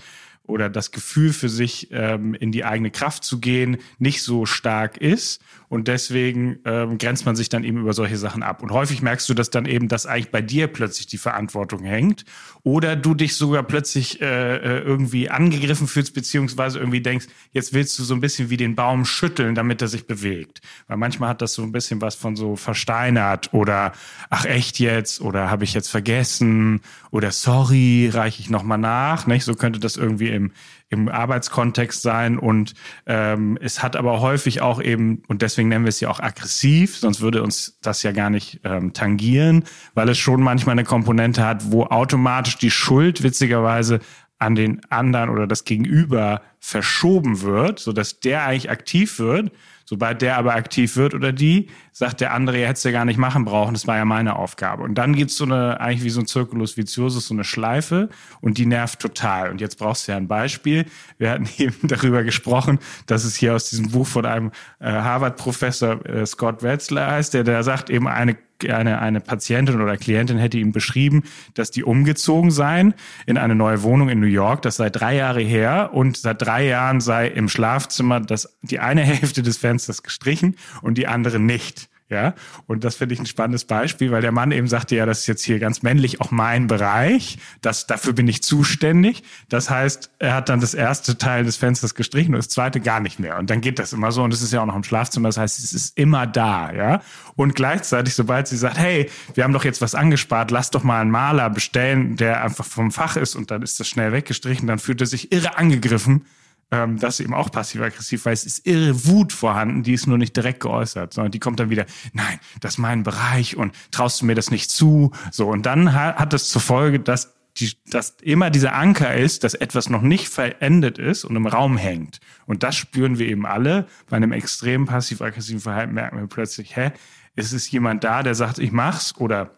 oder 0.49 0.69
das 0.69 0.91
Gefühl 0.91 1.33
für 1.33 1.49
sich 1.49 1.89
ähm, 1.93 2.35
in 2.35 2.53
die 2.53 2.65
eigene 2.65 2.91
Kraft 2.91 3.25
zu 3.25 3.41
gehen 3.41 3.79
nicht 3.99 4.23
so 4.23 4.47
stark 4.47 4.97
ist 4.97 5.41
und 5.69 5.87
deswegen 5.89 6.59
ähm, 6.65 6.97
grenzt 6.97 7.27
man 7.27 7.37
sich 7.37 7.49
dann 7.49 7.63
eben 7.63 7.79
über 7.79 7.93
solche 7.93 8.17
Sachen 8.17 8.43
ab. 8.43 8.63
Und 8.63 8.71
häufig 8.71 9.03
merkst 9.03 9.29
du, 9.29 9.35
dass 9.35 9.51
dann 9.51 9.67
eben, 9.67 9.89
dass 9.89 10.07
eigentlich 10.07 10.31
bei 10.31 10.41
dir 10.41 10.67
plötzlich 10.67 11.07
die 11.07 11.19
Verantwortung 11.19 11.85
hängt 11.85 12.25
oder 12.63 12.97
du 12.97 13.15
dich 13.15 13.37
sogar 13.37 13.63
plötzlich 13.63 14.21
äh, 14.21 14.57
äh, 14.57 14.81
irgendwie 14.81 15.29
angegriffen 15.29 15.87
fühlst, 15.87 16.15
beziehungsweise 16.15 16.79
irgendwie 16.79 17.03
denkst, 17.03 17.27
jetzt 17.53 17.75
willst 17.75 17.99
du 17.99 18.05
so 18.05 18.15
ein 18.15 18.21
bisschen 18.21 18.49
wie 18.49 18.57
den 18.57 18.77
Baum 18.77 19.05
schütteln, 19.05 19.55
damit 19.55 19.83
er 19.83 19.89
sich 19.89 20.07
bewegt. 20.07 20.63
Weil 20.87 20.97
manchmal 20.97 21.31
hat 21.31 21.43
das 21.43 21.53
so 21.53 21.63
ein 21.63 21.73
bisschen 21.73 22.01
was 22.01 22.15
von 22.15 22.35
so 22.35 22.57
versteinert 22.57 23.53
oder 23.53 23.93
ach 24.31 24.47
echt 24.47 24.79
jetzt 24.79 25.21
oder 25.21 25.51
habe 25.51 25.65
ich 25.65 25.75
jetzt 25.75 25.89
vergessen 25.89 26.81
oder 27.11 27.31
sorry, 27.31 28.11
reiche 28.13 28.41
ich 28.41 28.49
nochmal 28.49 28.79
nach. 28.79 29.27
Nicht? 29.27 29.45
So 29.45 29.55
könnte 29.55 29.81
das 29.81 29.97
irgendwie 29.97 30.29
im, 30.39 30.53
im 30.89 31.09
Arbeitskontext 31.09 32.01
sein 32.01 32.39
und 32.39 32.75
ähm, 33.07 33.59
es 33.61 33.83
hat 33.83 33.97
aber 33.97 34.21
häufig 34.21 34.63
auch 34.63 34.81
eben, 34.81 35.23
und 35.29 35.43
deswegen 35.43 35.69
nennen 35.69 35.85
wir 35.85 35.91
es 35.91 36.01
ja 36.01 36.09
auch 36.09 36.21
aggressiv, 36.21 36.97
sonst 36.97 37.21
würde 37.21 37.43
uns 37.43 37.79
das 37.83 38.03
ja 38.03 38.13
gar 38.13 38.31
nicht 38.31 38.61
ähm, 38.65 38.93
tangieren, 38.95 39.65
weil 39.95 40.09
es 40.09 40.19
schon 40.19 40.43
manchmal 40.43 40.73
eine 40.73 40.85
Komponente 40.85 41.45
hat, 41.45 41.71
wo 41.71 41.85
automatisch 41.85 42.57
die 42.57 42.71
Schuld 42.71 43.23
witzigerweise 43.23 44.01
an 44.39 44.55
den 44.55 44.81
anderen 44.89 45.31
oder 45.31 45.47
das 45.47 45.65
Gegenüber 45.65 46.43
verschoben 46.61 47.43
wird, 47.43 47.81
so 47.81 47.93
dass 47.93 48.21
der 48.21 48.45
eigentlich 48.45 48.71
aktiv 48.71 49.19
wird 49.19 49.51
Sobald 49.89 50.21
der 50.21 50.37
aber 50.37 50.55
aktiv 50.55 50.97
wird 50.97 51.15
oder 51.15 51.33
die, 51.33 51.71
sagt 51.93 52.21
der 52.21 52.35
andere, 52.35 52.59
er 52.59 52.69
hätte 52.69 52.77
es 52.77 52.85
ja 52.85 52.91
gar 52.91 53.07
nicht 53.07 53.17
machen 53.17 53.47
brauchen, 53.47 53.73
das 53.73 53.87
war 53.87 53.97
ja 53.97 54.05
meine 54.05 54.37
Aufgabe. 54.37 54.83
Und 54.83 54.97
dann 54.97 55.17
gibt's 55.17 55.35
so 55.35 55.47
eine, 55.47 55.81
eigentlich 55.81 56.05
wie 56.05 56.11
so 56.11 56.21
ein 56.21 56.27
Circulus 56.27 56.77
viciosus, 56.77 57.29
so 57.29 57.33
eine 57.33 57.43
Schleife 57.43 58.11
und 58.43 58.59
die 58.59 58.67
nervt 58.67 59.01
total. 59.01 59.51
Und 59.51 59.63
jetzt 59.63 59.79
brauchst 59.79 60.07
du 60.07 60.13
ja 60.13 60.19
ein 60.19 60.29
Beispiel. 60.29 60.85
Wir 61.17 61.31
hatten 61.31 61.49
eben 61.57 61.89
darüber 61.89 62.23
gesprochen, 62.23 62.81
dass 63.07 63.25
es 63.25 63.35
hier 63.35 63.55
aus 63.55 63.71
diesem 63.71 63.91
Buch 63.91 64.07
von 64.07 64.27
einem 64.27 64.51
äh, 64.79 64.91
Harvard-Professor 64.91 66.05
äh, 66.05 66.27
Scott 66.27 66.63
Wetzler 66.63 67.11
heißt, 67.11 67.33
der 67.33 67.45
da 67.45 67.63
sagt, 67.63 67.89
eben 67.89 68.09
eine 68.09 68.37
eine, 68.69 69.01
eine 69.01 69.21
Patientin 69.21 69.81
oder 69.81 69.97
Klientin 69.97 70.39
hätte 70.39 70.59
ihm 70.59 70.73
beschrieben, 70.73 71.25
dass 71.55 71.71
die 71.71 71.85
umgezogen 71.85 72.51
seien 72.51 72.95
in 73.27 73.39
eine 73.39 73.55
neue 73.55 73.83
Wohnung 73.83 74.09
in 74.09 74.21
New 74.21 74.27
York. 74.27 74.63
Das 74.63 74.77
sei 74.77 74.91
drei 74.91 75.17
Jahre 75.17 75.41
her 75.41 75.91
und 75.93 76.17
seit 76.17 76.43
drei 76.43 76.67
Jahren 76.67 77.01
sei 77.01 77.29
im 77.29 77.49
Schlafzimmer 77.49 78.21
das, 78.21 78.59
die 78.63 78.79
eine 78.79 79.03
Hälfte 79.05 79.43
des 79.43 79.59
Fensters 79.59 80.03
gestrichen 80.03 80.57
und 80.83 80.99
die 80.99 81.07
andere 81.07 81.39
nicht. 81.39 81.89
Ja, 82.11 82.35
und 82.67 82.85
das 82.85 82.95
finde 82.97 83.13
ich 83.13 83.21
ein 83.21 83.27
spannendes 83.27 83.67
Beispiel, 83.67 84.11
weil 84.11 84.23
der 84.23 84.33
Mann 84.33 84.51
eben 84.51 84.67
sagte, 84.67 84.97
ja, 84.97 85.05
das 85.05 85.21
ist 85.21 85.27
jetzt 85.27 85.45
hier 85.45 85.59
ganz 85.59 85.83
männlich 85.83 86.23
auch 86.23 86.31
mein 86.31 86.67
Bereich, 86.67 87.37
das, 87.61 87.87
dafür 87.87 88.15
bin 88.15 88.27
ich 88.29 88.43
zuständig. 88.43 89.25
Das 89.51 89.69
heißt, 89.69 90.11
er 90.19 90.33
hat 90.33 90.49
dann 90.49 90.61
das 90.61 90.73
erste 90.73 91.19
Teil 91.19 91.45
des 91.45 91.57
Fensters 91.57 91.95
gestrichen 91.95 92.35
und 92.35 92.39
das 92.39 92.49
zweite 92.49 92.81
gar 92.81 93.01
nicht 93.01 93.19
mehr. 93.19 93.39
Und 93.39 93.51
dann 93.51 93.61
geht 93.61 93.79
das 93.79 93.93
immer 93.93 94.11
so 94.11 94.23
und 94.23 94.33
es 94.33 94.41
ist 94.41 94.55
ja 94.55 94.63
auch 94.63 94.67
noch 94.67 94.77
im 94.77 94.85
Schlafzimmer, 94.85 95.29
das 95.29 95.37
heißt, 95.37 95.59
es 95.59 95.75
ist 95.75 95.99
immer 95.99 96.27
da, 96.27 96.73
ja. 96.73 97.03
Und 97.37 97.55
gleichzeitig, 97.55 98.15
sobald 98.15 98.49
sie 98.49 98.57
sagt, 98.57 98.79
hey, 98.79 99.11
wir 99.35 99.45
haben 99.45 99.53
doch 99.53 99.65
jetzt 99.65 99.83
was 99.83 99.95
angespart, 99.95 100.51
lass 100.51 100.71
doch 100.71 100.85
mal 100.85 101.03
einen 101.03 101.11
Maler 101.11 101.51
bestellen, 101.51 102.17
der 102.17 102.43
einfach 102.43 102.65
vom 102.65 102.91
Fach 102.91 103.17
ist 103.17 103.37
und 103.37 103.51
dann 103.51 103.61
ist 103.61 103.81
das 103.81 103.89
schnell 103.89 104.13
weggestrichen, 104.13 104.67
dann 104.67 104.79
fühlt 104.79 105.03
er 105.03 105.07
sich 105.07 105.31
irre 105.31 105.59
angegriffen 105.59 106.25
ähm, 106.71 106.99
das 106.99 107.19
ist 107.19 107.25
eben 107.25 107.35
auch 107.35 107.51
passiv-aggressiv, 107.51 108.25
weil 108.27 108.35
es 108.35 108.45
ist 108.45 108.67
irre 108.67 109.07
Wut 109.07 109.33
vorhanden, 109.33 109.83
die 109.83 109.95
ist 109.95 110.07
nur 110.07 110.19
nicht 110.19 110.37
direkt 110.37 110.61
geäußert, 110.61 111.15
sondern 111.15 111.33
die 111.33 111.39
kommt 111.39 111.61
dann 111.61 111.71
wieder, 111.71 111.87
nein, 112.13 112.39
das 112.61 112.75
ist 112.75 112.79
mein 112.79 113.03
Bereich 113.03 113.57
und 113.57 113.75
traust 113.91 114.21
du 114.21 114.27
mir 114.27 114.35
das 114.35 114.51
nicht 114.51 114.71
zu? 114.71 115.13
So, 115.31 115.49
und 115.49 115.65
dann 115.67 115.95
hat 115.95 116.35
es 116.35 116.49
zur 116.51 116.61
Folge, 116.61 117.01
dass 117.01 117.35
die, 117.59 117.73
dass 117.91 118.17
immer 118.23 118.51
dieser 118.51 118.75
Anker 118.75 119.15
ist, 119.15 119.45
dass 119.45 119.55
etwas 119.55 119.89
noch 119.89 120.03
nicht 120.03 120.29
verendet 120.29 120.99
ist 120.99 121.25
und 121.25 121.35
im 121.35 121.47
Raum 121.47 121.77
hängt. 121.77 122.21
Und 122.47 122.63
das 122.63 122.77
spüren 122.77 123.19
wir 123.19 123.27
eben 123.27 123.47
alle. 123.47 123.87
Bei 124.09 124.17
einem 124.17 124.33
extrem 124.33 124.87
passiv-aggressiven 124.87 125.61
Verhalten 125.61 125.95
merken 125.95 126.19
wir 126.19 126.27
plötzlich, 126.29 126.77
hä, 126.77 126.93
ist 127.35 127.53
es 127.53 127.71
jemand 127.71 128.05
da, 128.05 128.23
der 128.23 128.35
sagt, 128.35 128.59
ich 128.59 128.73
mach's 128.73 129.17
oder 129.17 129.58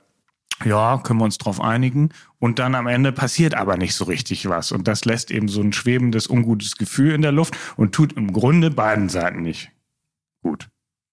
ja, 0.65 0.99
können 0.99 1.21
wir 1.21 1.25
uns 1.25 1.39
drauf 1.39 1.61
einigen. 1.61 2.11
Und 2.39 2.59
dann 2.59 2.75
am 2.75 2.87
Ende 2.87 3.13
passiert 3.13 3.55
aber 3.55 3.77
nicht 3.77 3.95
so 3.95 4.05
richtig 4.05 4.49
was. 4.49 4.73
Und 4.73 4.89
das 4.89 5.05
lässt 5.05 5.31
eben 5.31 5.49
so 5.49 5.61
ein 5.61 5.73
schwebendes, 5.73 6.29
ungutes 6.29 6.77
Gefühl 6.77 7.13
in 7.13 7.23
der 7.23 7.33
Luft 7.33 7.57
und 7.77 7.95
tut 7.95 8.13
im 8.15 8.33
Grunde 8.33 8.71
beiden 8.71 9.09
Seiten 9.09 9.43
nicht 9.43 9.71
gut. 10.43 10.69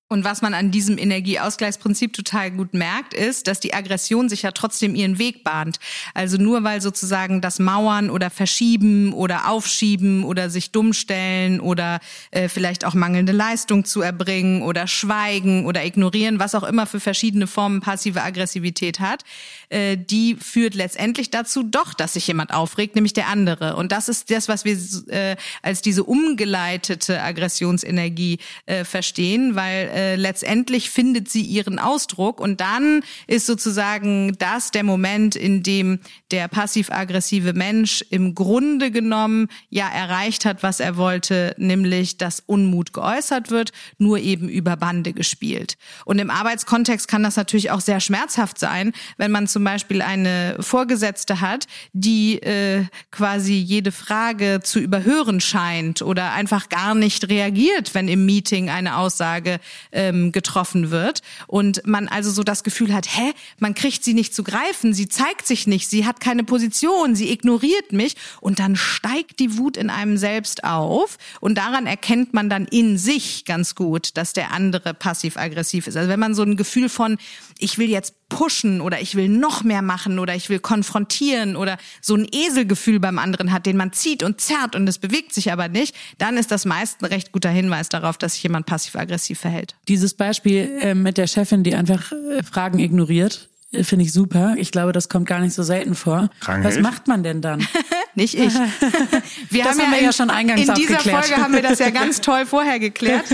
Und 0.09 0.23
was 0.23 0.41
man 0.41 0.53
an 0.53 0.71
diesem 0.71 0.97
Energieausgleichsprinzip 0.97 2.13
total 2.13 2.51
gut 2.51 2.73
merkt, 2.73 3.13
ist, 3.13 3.47
dass 3.47 3.59
die 3.59 3.73
Aggression 3.73 4.29
sich 4.29 4.43
ja 4.43 4.51
trotzdem 4.51 4.95
ihren 4.95 5.19
Weg 5.19 5.43
bahnt. 5.43 5.79
Also 6.13 6.37
nur 6.37 6.63
weil 6.63 6.79
sozusagen 6.81 7.41
das 7.41 7.59
Mauern 7.59 8.09
oder 8.09 8.29
Verschieben 8.29 9.11
oder 9.11 9.49
Aufschieben 9.49 10.23
oder 10.23 10.49
sich 10.49 10.71
dummstellen 10.71 11.59
oder 11.59 11.99
äh, 12.31 12.47
vielleicht 12.47 12.85
auch 12.85 12.93
mangelnde 12.93 13.33
Leistung 13.33 13.83
zu 13.83 14.01
erbringen 14.01 14.61
oder 14.61 14.87
Schweigen 14.87 15.65
oder 15.65 15.83
Ignorieren, 15.83 16.39
was 16.39 16.55
auch 16.55 16.63
immer 16.63 16.85
für 16.85 17.01
verschiedene 17.01 17.45
Formen 17.45 17.81
passive 17.81 18.23
Aggressivität 18.23 19.01
hat, 19.01 19.25
äh, 19.67 19.97
die 19.97 20.35
führt 20.35 20.73
letztendlich 20.73 21.31
dazu 21.31 21.63
doch, 21.63 21.93
dass 21.93 22.13
sich 22.13 22.27
jemand 22.27 22.53
aufregt, 22.53 22.95
nämlich 22.95 23.11
der 23.11 23.27
andere. 23.27 23.75
Und 23.75 23.91
das 23.91 24.07
ist 24.07 24.31
das, 24.31 24.47
was 24.47 24.63
wir 24.63 24.77
äh, 25.09 25.35
als 25.61 25.81
diese 25.81 26.05
umgeleitete 26.05 27.21
Aggressionsenergie 27.21 28.39
äh, 28.67 28.85
verstehen, 28.85 29.55
weil 29.55 29.96
äh, 29.97 30.15
letztendlich 30.15 30.91
findet 30.91 31.27
sie 31.27 31.41
ihren 31.41 31.79
Ausdruck 31.79 32.39
und 32.39 32.61
dann 32.61 33.01
ist 33.25 33.47
sozusagen 33.47 34.35
das 34.37 34.69
der 34.69 34.83
Moment, 34.83 35.35
in 35.35 35.63
dem 35.63 35.97
der 36.29 36.47
passiv-aggressive 36.47 37.53
Mensch 37.53 38.05
im 38.11 38.35
Grunde 38.35 38.91
genommen 38.91 39.47
ja 39.69 39.89
erreicht 39.89 40.45
hat, 40.45 40.61
was 40.61 40.79
er 40.79 40.97
wollte, 40.97 41.55
nämlich 41.57 42.17
dass 42.17 42.43
Unmut 42.45 42.93
geäußert 42.93 43.49
wird, 43.49 43.71
nur 43.97 44.19
eben 44.19 44.49
über 44.49 44.77
Bande 44.77 45.13
gespielt. 45.13 45.77
Und 46.05 46.19
im 46.19 46.29
Arbeitskontext 46.29 47.07
kann 47.07 47.23
das 47.23 47.35
natürlich 47.35 47.71
auch 47.71 47.81
sehr 47.81 47.99
schmerzhaft 47.99 48.59
sein, 48.59 48.91
wenn 49.17 49.31
man 49.31 49.47
zum 49.47 49.63
Beispiel 49.63 50.03
eine 50.03 50.57
Vorgesetzte 50.59 51.41
hat, 51.41 51.65
die 51.93 52.39
äh, 52.43 52.85
quasi 53.09 53.53
jede 53.53 53.91
Frage 53.91 54.59
zu 54.61 54.77
überhören 54.79 55.41
scheint 55.41 56.03
oder 56.03 56.33
einfach 56.33 56.69
gar 56.69 56.93
nicht 56.93 57.29
reagiert, 57.29 57.95
wenn 57.95 58.07
im 58.07 58.27
Meeting 58.27 58.69
eine 58.69 58.97
Aussage 58.97 59.59
ähm, 59.91 60.31
getroffen 60.31 60.91
wird. 60.91 61.21
Und 61.47 61.85
man 61.85 62.07
also 62.07 62.31
so 62.31 62.43
das 62.43 62.63
Gefühl 62.63 62.93
hat, 62.93 63.07
hä, 63.07 63.33
man 63.59 63.73
kriegt 63.73 64.03
sie 64.03 64.13
nicht 64.13 64.33
zu 64.33 64.43
greifen, 64.43 64.93
sie 64.93 65.07
zeigt 65.07 65.47
sich 65.47 65.67
nicht, 65.67 65.89
sie 65.89 66.05
hat 66.05 66.19
keine 66.19 66.43
Position, 66.43 67.15
sie 67.15 67.31
ignoriert 67.31 67.91
mich. 67.91 68.15
Und 68.41 68.59
dann 68.59 68.75
steigt 68.75 69.39
die 69.39 69.57
Wut 69.57 69.77
in 69.77 69.89
einem 69.89 70.17
selbst 70.17 70.63
auf. 70.63 71.17
Und 71.39 71.57
daran 71.57 71.87
erkennt 71.87 72.33
man 72.33 72.49
dann 72.49 72.65
in 72.65 72.97
sich 72.97 73.45
ganz 73.45 73.75
gut, 73.75 74.17
dass 74.17 74.33
der 74.33 74.51
andere 74.51 74.93
passiv-aggressiv 74.93 75.87
ist. 75.87 75.97
Also 75.97 76.09
wenn 76.09 76.19
man 76.19 76.35
so 76.35 76.43
ein 76.43 76.57
Gefühl 76.57 76.89
von, 76.89 77.17
ich 77.59 77.77
will 77.77 77.89
jetzt 77.89 78.16
pushen 78.29 78.81
oder 78.81 79.01
ich 79.01 79.15
will 79.15 79.29
noch 79.29 79.63
mehr 79.63 79.81
machen 79.81 80.19
oder 80.19 80.35
ich 80.35 80.49
will 80.49 80.59
konfrontieren 80.59 81.55
oder 81.55 81.77
so 82.01 82.15
ein 82.15 82.27
Eselgefühl 82.31 82.99
beim 82.99 83.19
anderen 83.19 83.51
hat, 83.51 83.65
den 83.65 83.77
man 83.77 83.93
zieht 83.93 84.23
und 84.23 84.41
zerrt 84.41 84.75
und 84.75 84.87
es 84.87 84.97
bewegt 84.97 85.33
sich 85.33 85.51
aber 85.51 85.67
nicht, 85.67 85.95
dann 86.17 86.37
ist 86.37 86.51
das 86.51 86.65
meist 86.65 87.01
ein 87.01 87.05
recht 87.05 87.31
guter 87.31 87.49
Hinweis 87.49 87.89
darauf, 87.89 88.17
dass 88.17 88.33
sich 88.33 88.43
jemand 88.43 88.65
passiv-aggressiv 88.65 89.39
verhält. 89.39 89.75
Dieses 89.87 90.13
Beispiel 90.13 90.79
äh, 90.81 90.95
mit 90.95 91.17
der 91.17 91.27
Chefin, 91.27 91.63
die 91.63 91.75
einfach 91.75 92.11
äh, 92.11 92.43
Fragen 92.43 92.79
ignoriert, 92.79 93.49
finde 93.81 94.05
ich 94.05 94.13
super. 94.13 94.55
Ich 94.57 94.71
glaube, 94.71 94.91
das 94.93 95.09
kommt 95.09 95.27
gar 95.27 95.39
nicht 95.39 95.53
so 95.53 95.63
selten 95.63 95.95
vor. 95.95 96.29
Krankheit. 96.39 96.75
Was 96.75 96.81
macht 96.81 97.07
man 97.07 97.23
denn 97.23 97.41
dann? 97.41 97.65
Nicht 98.15 98.33
ich. 98.33 98.53
Wir 99.49 99.63
das 99.63 99.73
haben, 99.73 99.81
haben 99.81 99.91
wir 99.91 100.01
ja 100.01 100.11
schon 100.11 100.31
eingangs 100.31 100.61
In 100.61 100.73
dieser 100.73 100.95
abgeklärt. 100.95 101.25
Folge 101.25 101.43
haben 101.43 101.53
wir 101.53 101.61
das 101.61 101.77
ja 101.77 101.91
ganz 101.91 102.19
toll 102.21 102.47
vorher 102.47 102.79
geklärt. 102.79 103.25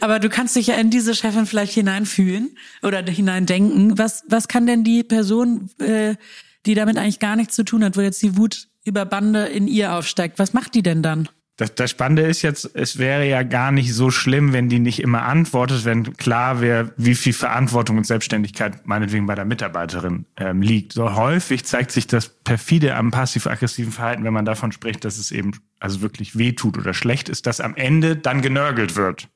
Aber 0.00 0.18
du 0.18 0.28
kannst 0.28 0.56
dich 0.56 0.66
ja 0.66 0.74
in 0.74 0.90
diese 0.90 1.14
Chefin 1.14 1.46
vielleicht 1.46 1.72
hineinfühlen 1.72 2.50
oder 2.82 3.02
hineindenken. 3.02 3.96
Was, 3.96 4.24
was 4.28 4.46
kann 4.48 4.66
denn 4.66 4.84
die 4.84 5.02
Person, 5.02 5.70
äh, 5.78 6.16
die 6.66 6.74
damit 6.74 6.98
eigentlich 6.98 7.18
gar 7.18 7.34
nichts 7.34 7.56
zu 7.56 7.64
tun 7.64 7.82
hat, 7.82 7.96
wo 7.96 8.02
jetzt 8.02 8.20
die 8.20 8.36
Wut 8.36 8.68
über 8.84 9.06
Bande 9.06 9.46
in 9.46 9.66
ihr 9.68 9.94
aufsteigt, 9.94 10.38
was 10.38 10.52
macht 10.52 10.74
die 10.74 10.82
denn 10.82 11.02
dann? 11.02 11.30
Das, 11.56 11.74
das 11.74 11.90
Spannende 11.90 12.22
ist 12.22 12.42
jetzt, 12.42 12.70
es 12.74 12.98
wäre 12.98 13.28
ja 13.28 13.42
gar 13.42 13.72
nicht 13.72 13.92
so 13.94 14.10
schlimm, 14.10 14.54
wenn 14.54 14.70
die 14.70 14.78
nicht 14.78 15.00
immer 15.00 15.24
antwortet, 15.24 15.84
wenn 15.84 16.16
klar 16.16 16.60
wäre, 16.62 16.92
wie 16.96 17.14
viel 17.14 17.34
Verantwortung 17.34 17.98
und 17.98 18.06
Selbstständigkeit 18.06 18.86
meinetwegen 18.86 19.26
bei 19.26 19.34
der 19.34 19.44
Mitarbeiterin 19.44 20.24
ähm, 20.38 20.62
liegt. 20.62 20.94
So 20.94 21.14
häufig 21.14 21.64
zeigt 21.64 21.90
sich 21.90 22.06
das 22.06 22.28
perfide 22.28 22.96
am 22.96 23.10
passiv-aggressiven 23.10 23.92
Verhalten, 23.92 24.24
wenn 24.24 24.32
man 24.32 24.46
davon 24.46 24.72
spricht, 24.72 25.04
dass 25.04 25.18
es 25.18 25.30
eben 25.30 25.52
also 25.78 26.00
wirklich 26.00 26.38
wehtut 26.38 26.78
oder 26.78 26.94
schlecht 26.94 27.28
ist, 27.28 27.46
dass 27.46 27.60
am 27.60 27.76
Ende 27.76 28.16
dann 28.16 28.40
genörgelt 28.40 28.96
wird. 28.96 29.28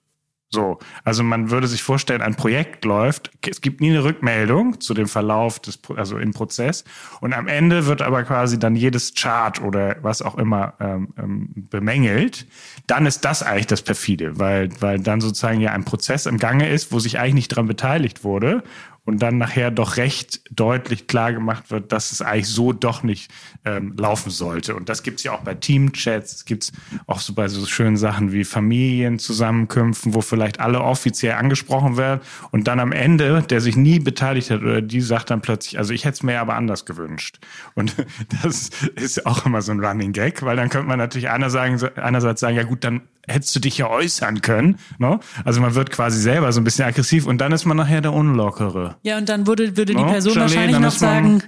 So, 0.49 0.79
also 1.03 1.25
man 1.25 1.51
würde 1.51 1.67
sich 1.67 1.83
vorstellen, 1.83 2.23
ein 2.23 2.37
Projekt 2.37 2.85
läuft, 2.85 3.33
es 3.49 3.61
gibt 3.61 3.81
nie 3.81 3.91
eine 3.91 4.05
Rückmeldung 4.05 4.81
zu 4.81 4.95
dem 4.95 5.09
Verlauf 5.09 5.59
des, 5.59 5.81
also 5.97 6.19
im 6.19 6.33
Prozess 6.33 6.85
und 7.21 7.33
am 7.33 7.49
Ende 7.49 7.87
wird 7.87 8.01
aber 8.01 8.23
quasi 8.23 8.57
dann 8.57 8.77
jedes 8.77 9.15
Chart 9.15 9.61
oder 9.61 9.97
was 10.03 10.23
auch 10.23 10.39
immer 10.39 10.75
ähm, 10.79 11.09
ähm, 11.19 11.49
bemängelt. 11.69 12.47
Dann 12.87 13.07
ist 13.07 13.25
das 13.25 13.43
eigentlich 13.43 13.67
das 13.67 13.83
perfide, 13.83 14.39
weil 14.39 14.71
weil 14.81 15.01
dann 15.01 15.21
sozusagen 15.21 15.61
ja 15.61 15.73
ein 15.73 15.85
Prozess 15.85 16.27
im 16.27 16.39
Gange 16.39 16.69
ist, 16.69 16.93
wo 16.93 17.01
sich 17.01 17.19
eigentlich 17.19 17.35
nicht 17.35 17.49
dran 17.49 17.67
beteiligt 17.67 18.23
wurde 18.23 18.63
und 19.07 19.23
dann 19.23 19.39
nachher 19.39 19.71
doch 19.71 19.97
recht 19.97 20.43
deutlich 20.51 21.07
klar 21.07 21.33
gemacht 21.33 21.71
wird, 21.71 21.93
dass 21.93 22.13
es 22.13 22.21
eigentlich 22.21 22.49
so 22.49 22.73
doch 22.73 23.03
nicht 23.03 23.31
ähm, 23.65 23.95
laufen 23.97 24.31
sollte. 24.31 24.75
Und 24.75 24.89
das 24.89 25.03
gibt's 25.03 25.23
ja 25.23 25.33
auch 25.33 25.41
bei 25.41 25.55
Teamchats, 25.55 26.35
es 26.35 26.45
gibt's 26.45 26.73
auch 27.07 27.21
so 27.21 27.33
bei 27.33 27.49
so 27.49 27.65
schönen 27.67 27.97
Sachen 27.97 28.33
wie 28.33 28.45
Familienzusammenkünften, 28.45 30.13
wo 30.13 30.21
vielleicht 30.21 30.61
alle 30.61 30.81
offiziell 30.81 31.35
angesprochen 31.35 31.97
werden 31.97 32.21
und 32.51 32.67
dann 32.67 32.81
am 32.81 32.93
Ende, 32.93 33.43
der 33.43 33.61
sich 33.61 33.77
nie 33.77 34.01
beteiligt 34.01 34.51
hat 34.51 34.61
oder 34.61 34.83
die 34.83 35.01
sagt 35.01 35.31
dann 35.31 35.41
plötzlich, 35.41 35.79
also 35.79 35.95
ich 35.95 36.05
hätte 36.05 36.15
es 36.15 36.23
mir 36.25 36.41
aber 36.41 36.55
anders 36.55 36.85
gewünscht. 36.85 37.39
Und 37.75 37.95
das 38.43 38.71
ist 38.97 39.25
auch 39.25 39.47
immer 39.47 39.63
so 39.63 39.71
ein 39.71 39.83
Running 39.83 40.13
Gag, 40.13 40.43
weil 40.43 40.57
dann 40.57 40.69
könnte 40.69 40.89
man 40.89 40.99
natürlich 40.99 41.29
einerseits 41.29 42.41
sagen, 42.41 42.57
ja 42.57 42.65
gut, 42.65 42.83
dann 42.83 43.03
hättest 43.27 43.55
du 43.57 43.61
dich 43.61 43.79
ja 43.79 43.89
äußern 43.89 44.41
können. 44.41 44.79
Ne? 44.99 45.19
Also 45.45 45.61
man 45.61 45.75
wird 45.75 45.91
quasi 45.91 46.21
selber 46.21 46.53
so 46.53 46.61
ein 46.61 46.65
bisschen 46.65 46.85
aggressiv 46.85 47.27
und 47.27 47.39
dann 47.39 47.53
ist 47.53 47.65
man 47.65 47.77
nachher 47.77 48.01
der 48.01 48.13
Unlockere. 48.13 48.97
Ja, 49.03 49.19
und 49.19 49.29
dann 49.29 49.47
würde, 49.47 49.77
würde 49.77 49.95
die 49.95 50.03
ne? 50.03 50.11
Person 50.11 50.35
Charlene, 50.35 50.55
wahrscheinlich 50.55 50.79
noch 50.79 50.93
sagen, 50.93 51.43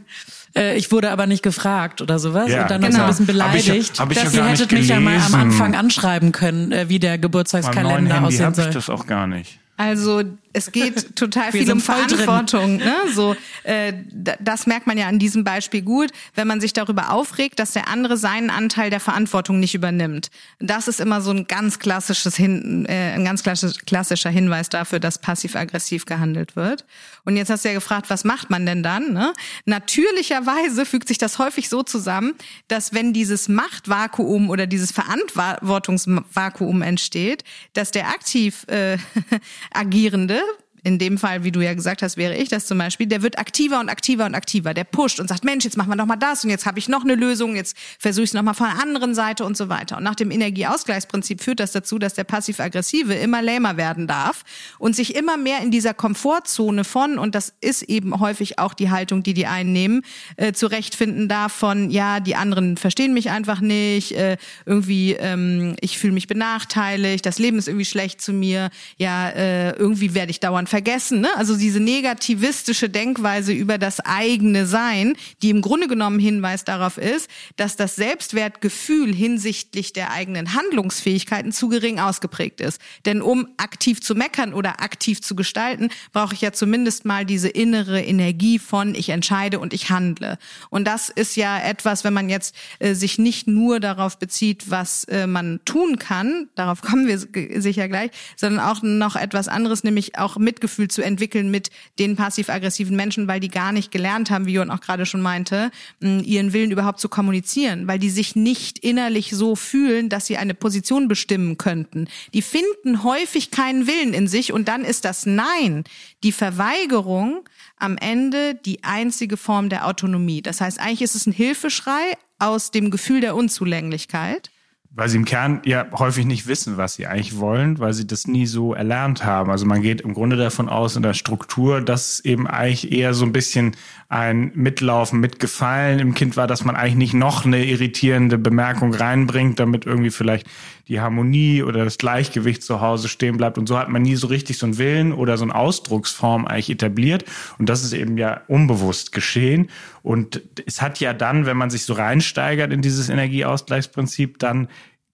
äh, 0.57 0.77
ich 0.77 0.91
wurde 0.91 1.11
aber 1.11 1.27
nicht 1.27 1.43
gefragt 1.43 2.03
oder 2.03 2.19
sowas 2.19 2.51
ja. 2.51 2.63
und 2.63 2.71
dann 2.71 2.81
genau. 2.81 2.99
noch 2.99 2.99
so 2.99 3.05
ein 3.05 3.09
bisschen 3.09 3.27
beleidigt, 3.27 3.69
hab 3.69 3.77
ich, 3.77 4.01
hab 4.01 4.13
ich 4.13 4.19
dass 4.23 4.35
ihr 4.35 4.45
hättet 4.45 4.73
mich 4.73 4.89
ja 4.89 5.01
mal 5.01 5.19
am 5.19 5.35
Anfang 5.35 5.75
anschreiben 5.75 6.33
können, 6.33 6.73
äh, 6.73 6.89
wie 6.89 6.99
der 6.99 7.19
Geburtstagskalender 7.19 8.25
aussehen 8.25 8.55
soll. 8.55 8.69
ich 8.69 8.75
das 8.75 8.91
auch 8.91 9.07
gar 9.07 9.27
nicht. 9.27 9.59
Also 9.77 10.25
es 10.53 10.73
geht 10.73 11.17
total 11.17 11.53
viel 11.53 11.71
um 11.71 11.81
Verantwortung. 11.81 12.77
Ne? 12.77 12.95
So, 13.15 13.37
äh, 13.65 13.93
das 14.41 14.67
merkt 14.67 14.87
man 14.87 14.99
ja 14.99 15.07
an 15.07 15.19
diesem 15.19 15.45
Beispiel 15.45 15.83
gut, 15.83 16.11
wenn 16.35 16.47
man 16.47 16.61
sich 16.61 16.73
darüber 16.73 17.13
aufregt, 17.13 17.59
dass 17.59 17.73
der 17.73 17.89
andere 17.89 18.17
seinen 18.17 18.51
Anteil 18.51 18.91
der 18.91 19.01
Verantwortung 19.01 19.61
nicht 19.61 19.75
übernimmt. 19.75 20.31
Das 20.59 20.89
ist 20.89 21.01
immer 21.01 21.21
so 21.21 21.31
ein 21.31 21.47
ganz 21.47 21.79
klassisches 21.79 22.37
Hin 22.37 22.87
äh, 22.89 23.13
ein 23.13 23.25
ganz 23.25 23.43
klassischer 23.43 24.31
Hinweis 24.31 24.69
dafür, 24.69 25.01
dass 25.01 25.19
passiv-aggressiv 25.19 26.07
gehandelt 26.07 26.57
wird. 26.57 26.85
Und 27.25 27.37
jetzt 27.37 27.51
hast 27.51 27.65
du 27.65 27.69
ja 27.69 27.75
gefragt, 27.75 28.11
was 28.11 28.25
macht 28.25 28.51
man 28.51 28.65
denn 28.65 28.83
dann? 28.83 29.13
Ne? 29.13 29.33
Natürlicherweise 29.67 30.87
fügt 30.87 31.09
sich 31.09 31.19
das 31.19 31.39
häufig 31.39 31.69
so 31.69 31.83
zusammen, 31.83 32.35
dass 32.69 32.95
wenn 32.95 33.13
dieses 33.13 33.49
Machtvakuum 33.49 34.51
oder 34.51 34.67
dieses 34.67 34.93
Verantwortungsvakuum 34.93 36.83
entsteht, 36.83 37.45
dass 37.75 37.91
der 37.91 38.09
aktiv 38.09 38.67
äh, 38.69 38.99
agierende 39.73 40.41
in 40.89 40.99
dem 40.99 41.19
Fall, 41.19 41.45
wie 41.45 41.53
du 41.53 41.61
ja 41.61 41.75
gesagt 41.75 42.01
hast, 42.01 42.17
wäre 42.17 42.35
ich 42.35 42.49
das 42.49 42.67
zum 42.67 42.79
Beispiel, 42.79 43.07
der 43.07 43.23
wird 43.23 43.39
aktiver 43.39 43.79
und 43.79 43.91
aktiver 43.91 44.25
und 44.25 44.35
aktiver. 44.35 44.73
Der 44.73 44.85
pusht 44.85 45.21
und 45.21 45.29
sagt, 45.29 45.45
Mensch, 45.45 45.65
jetzt 45.65 45.77
machen 45.77 45.91
wir 45.91 45.97
doch 45.97 46.07
mal 46.07 46.17
das 46.17 46.45
und 46.45 46.51
jetzt 46.51 46.65
habe 46.65 46.79
ich 46.79 46.89
noch 46.89 47.05
eine 47.05 47.15
Lösung, 47.15 47.55
jetzt 47.55 47.77
versuche 47.99 48.25
ich 48.25 48.31
es 48.31 48.35
nochmal 48.35 48.55
von 48.55 48.69
der 48.69 48.83
anderen 48.83 49.15
Seite 49.15 49.45
und 49.45 49.55
so 49.55 49.69
weiter. 49.69 49.99
Und 49.99 50.03
nach 50.03 50.15
dem 50.15 50.31
Energieausgleichsprinzip 50.31 51.43
führt 51.43 51.61
das 51.61 51.73
dazu, 51.73 51.99
dass 51.99 52.15
der 52.15 52.25
passiv-aggressive 52.25 53.15
immer 53.15 53.43
lähmer 53.43 53.77
werden 53.77 54.07
darf 54.07 54.45
und 54.79 54.97
sich 54.97 55.15
immer 55.15 55.37
mehr 55.37 55.61
in 55.61 55.71
dieser 55.71 55.93
Komfortzone 55.93 56.85
von, 56.85 57.19
und 57.19 57.35
das 57.35 57.53
ist 57.61 57.83
eben 57.83 58.19
häufig 58.19 58.59
auch 58.59 58.73
die 58.73 58.91
Haltung, 58.91 59.23
die 59.23 59.35
die 59.35 59.47
einnehmen, 59.47 60.03
äh, 60.37 60.55
zurechtfinden 60.55 61.29
darf 61.29 61.53
von, 61.53 61.91
ja, 61.91 62.21
die 62.21 62.35
anderen 62.35 62.79
verstehen 62.79 63.13
mich 63.13 63.29
einfach 63.29 63.61
nicht, 63.61 64.13
äh, 64.13 64.39
irgendwie, 64.65 65.13
ähm, 65.13 65.77
ich 65.83 65.99
fühle 65.99 66.15
mich 66.15 66.29
benachteiligt, 66.29 67.27
das 67.27 67.39
Leben 67.39 67.59
ist 67.59 67.69
irgendwie 67.69 67.85
schlecht 67.85 68.23
zu 68.23 68.33
mir, 68.33 68.71
ja, 68.97 69.29
äh, 69.29 69.73
irgendwie 69.73 70.15
werde 70.15 70.31
ich 70.31 70.41
dauernd 70.41 70.71
vergessen. 70.71 70.78
Ne? 71.21 71.29
Also 71.37 71.57
diese 71.57 71.81
negativistische 71.81 72.89
Denkweise 72.89 73.53
über 73.53 73.79
das 73.79 74.01
eigene 74.01 74.67
Sein, 74.67 75.15
die 75.43 75.51
im 75.51 75.61
Grunde 75.61 75.89
genommen 75.89 76.19
Hinweis 76.19 76.65
darauf 76.65 76.99
ist, 76.99 77.29
dass 77.57 77.77
das 77.77 77.97
Selbstwertgefühl 77.97 79.15
hinsichtlich 79.15 79.93
der 79.93 80.13
eigenen 80.13 80.55
Handlungsfähigkeiten 80.55 81.53
zu 81.53 81.69
gering 81.69 81.99
ausgeprägt 81.99 82.61
ist. 82.61 82.81
Denn 83.07 83.23
um 83.23 83.49
aktiv 83.57 84.01
zu 84.01 84.15
meckern 84.15 84.55
oder 84.55 84.81
aktiv 84.81 85.21
zu 85.23 85.35
gestalten, 85.35 85.91
brauche 86.13 86.35
ich 86.35 86.41
ja 86.41 86.53
zumindest 86.53 87.05
mal 87.05 87.25
diese 87.25 87.49
innere 87.49 88.03
Energie 88.03 88.59
von 88.59 88.95
ich 88.95 89.11
entscheide 89.11 89.59
und 89.59 89.73
ich 89.73 89.91
handle. 89.91 90.39
Und 90.71 90.87
das 90.87 91.09
ist 91.09 91.37
ja 91.37 91.59
etwas, 91.59 92.05
wenn 92.05 92.15
man 92.15 92.29
jetzt 92.29 92.55
äh, 92.79 92.95
sich 92.95 93.19
nicht 93.19 93.47
nur 93.47 93.81
darauf 93.81 94.19
bezieht, 94.19 94.71
was 94.71 95.05
äh, 95.05 95.27
man 95.27 95.61
tun 95.65 95.99
kann, 95.99 96.49
darauf 96.55 96.83
kommen 96.83 97.07
wir 97.07 97.19
sicher 97.61 97.89
gleich, 97.89 98.11
sondern 98.37 98.65
auch 98.65 98.83
noch 98.83 99.17
etwas 99.17 99.49
anderes, 99.49 99.85
nämlich 99.85 100.19
auch 100.19 100.37
Mitgefühl 100.59 100.89
zu 100.89 101.03
entwickeln 101.03 101.53
mit 101.53 101.71
den 102.01 102.17
passiv-aggressiven 102.17 102.97
Menschen, 102.97 103.29
weil 103.29 103.39
die 103.39 103.49
gar 103.49 103.71
nicht 103.71 103.93
gelernt 103.93 104.29
haben, 104.31 104.47
wie 104.47 104.55
Jon 104.55 104.71
auch 104.71 104.81
gerade 104.81 105.07
schon 105.07 105.21
meinte, 105.21 105.71
ihren 106.01 106.53
Willen 106.53 106.73
überhaupt 106.73 106.99
zu 106.99 107.09
kommunizieren, 107.09 107.87
weil 107.87 108.01
die 108.01 108.11
sich 108.11 108.35
nicht 108.35 108.81
innerlich 108.81 109.31
so 109.31 109.55
fühlen, 109.55 110.09
dass 110.09 110.27
sie 110.27 110.37
eine 110.37 110.55
Position 110.55 111.07
bestimmen 111.07 111.59
könnten. 111.59 112.09
Die 112.35 112.43
finden 112.43 113.05
häufig 113.05 113.53
keinen 113.53 113.87
Willen 113.87 114.15
in 114.15 114.27
sich 114.27 114.53
und 114.53 114.67
dann 114.67 114.85
ist 114.85 115.05
das 115.05 115.27
Nein, 115.27 115.85
die 116.25 116.33
Verweigerung 116.33 117.49
am 117.77 117.97
Ende 117.97 118.57
die 118.57 118.83
einzige 118.83 119.37
Form 119.37 119.69
der 119.69 119.87
Autonomie. 119.87 120.43
Das 120.43 120.61
heißt, 120.61 120.81
eigentlich 120.81 121.03
ist 121.03 121.15
es 121.15 121.27
ein 121.27 121.33
Hilfeschrei 121.33 122.17
aus 122.41 122.73
dem 122.73 122.91
Gefühl 122.91 123.21
der 123.21 123.37
Unzulänglichkeit 123.37 124.51
weil 124.91 125.09
sie 125.09 125.19
im 125.19 125.25
Kern 125.25 125.61
ja 125.65 125.87
häufig 125.93 126.27
nicht 126.27 126.47
wissen, 126.47 126.77
was 126.77 126.95
sie 126.95 127.07
eigentlich 127.07 127.39
wollen, 127.39 127.79
weil 127.79 127.93
sie 127.93 128.07
das 128.07 128.27
nie 128.27 128.47
so 128.47 128.75
erlernt 128.75 129.25
haben. 129.25 129.51
Also 129.51 129.67
man 129.67 129.83
geht 129.83 130.01
im 130.01 130.15
Grunde 130.15 130.37
davon 130.37 130.69
aus 130.69 130.97
in 130.97 131.03
der 131.03 131.15
Struktur, 131.15 131.81
dass 131.81 132.21
eben 132.21 132.47
eigentlich 132.47 132.91
eher 132.91 133.15
so 133.15 133.25
ein 133.25 133.33
bisschen 133.33 133.77
ein 134.09 134.51
Mitlaufen, 134.55 135.21
Mitgefallen 135.21 135.99
im 136.01 136.15
Kind 136.15 136.37
war, 136.37 136.47
dass 136.47 136.65
man 136.65 136.75
eigentlich 136.75 136.97
nicht 136.97 137.15
noch 137.15 137.45
eine 137.45 137.65
irritierende 137.65 138.39
Bemerkung 138.39 138.95
reinbringt, 138.95 139.61
damit 139.61 139.87
irgendwie 139.87 140.11
vielleicht 140.11 140.47
die 140.89 141.01
Harmonie 141.01 141.63
oder 141.63 141.85
das 141.85 141.99
Gleichgewicht 141.99 142.63
zu 142.63 142.81
Hause 142.81 143.09
stehen 143.09 143.37
bleibt. 143.37 143.59
Und 143.59 143.67
so 143.67 143.79
hat 143.79 143.91
man 143.91 144.03
nie 144.03 144.17
so 144.17 144.27
richtig 144.27 144.59
so 144.59 144.67
einen 144.67 144.79
Willen 144.79 145.13
oder 145.13 145.37
so 145.37 145.45
eine 145.45 145.55
Ausdrucksform 145.55 146.47
eigentlich 146.47 146.71
etabliert. 146.71 147.25
Und 147.59 147.69
das 147.69 147.85
ist 147.85 147.93
eben 147.93 148.17
ja 148.17 148.41
unbewusst 148.49 149.13
geschehen. 149.13 149.69
Und 150.03 150.43
es 150.67 150.81
hat 150.81 150.99
ja 151.01 151.13
dann, 151.13 151.45
wenn 151.45 151.59
man 151.59 151.71
sich 151.71 151.85
so 151.85 151.93
reinsteigert 151.93 152.73
in 152.73 152.81
dieses 152.81 153.11
Energieausgleichsprinzip, 153.11 154.39
dann 154.39 154.69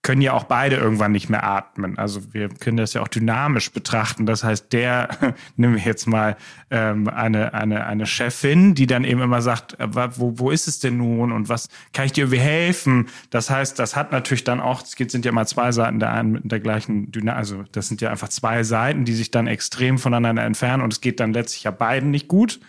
können 0.04 0.20
ja 0.20 0.34
auch 0.34 0.44
beide 0.44 0.76
irgendwann 0.76 1.12
nicht 1.12 1.30
mehr 1.30 1.44
atmen. 1.44 1.98
Also 1.98 2.34
wir 2.34 2.50
können 2.50 2.76
das 2.76 2.92
ja 2.92 3.00
auch 3.00 3.08
dynamisch 3.08 3.72
betrachten. 3.72 4.26
Das 4.26 4.44
heißt, 4.44 4.72
der, 4.72 5.08
nehmen 5.56 5.76
wir 5.76 5.82
jetzt 5.82 6.06
mal 6.06 6.36
ähm, 6.70 7.08
eine, 7.08 7.54
eine, 7.54 7.86
eine 7.86 8.04
Chefin, 8.04 8.74
die 8.74 8.86
dann 8.86 9.02
eben 9.02 9.22
immer 9.22 9.40
sagt, 9.40 9.80
äh, 9.80 9.88
wo, 10.18 10.38
wo 10.38 10.50
ist 10.50 10.68
es 10.68 10.78
denn 10.78 10.98
nun 10.98 11.32
und 11.32 11.48
was 11.48 11.70
kann 11.94 12.04
ich 12.04 12.12
dir 12.12 12.24
irgendwie 12.24 12.40
helfen? 12.40 13.06
Das 13.30 13.48
heißt, 13.48 13.78
das 13.78 13.96
hat 13.96 14.12
natürlich 14.12 14.44
dann 14.44 14.60
auch, 14.60 14.82
es 14.82 14.92
sind 14.92 15.24
ja 15.24 15.32
mal 15.32 15.46
zwei 15.46 15.72
Seiten 15.72 15.98
der 15.98 16.12
einen 16.12 16.32
mit 16.32 16.52
der 16.52 16.60
gleichen 16.60 17.10
Dynamik, 17.10 17.38
also 17.38 17.64
das 17.72 17.88
sind 17.88 18.02
ja 18.02 18.10
einfach 18.10 18.28
zwei 18.28 18.62
Seiten, 18.62 19.06
die 19.06 19.14
sich 19.14 19.30
dann 19.30 19.46
extrem 19.46 19.98
voneinander 19.98 20.44
entfernen 20.44 20.82
und 20.82 20.92
es 20.92 21.00
geht 21.00 21.18
dann 21.18 21.32
letztlich 21.32 21.64
ja 21.64 21.70
beiden 21.70 22.10
nicht 22.10 22.28
gut. 22.28 22.60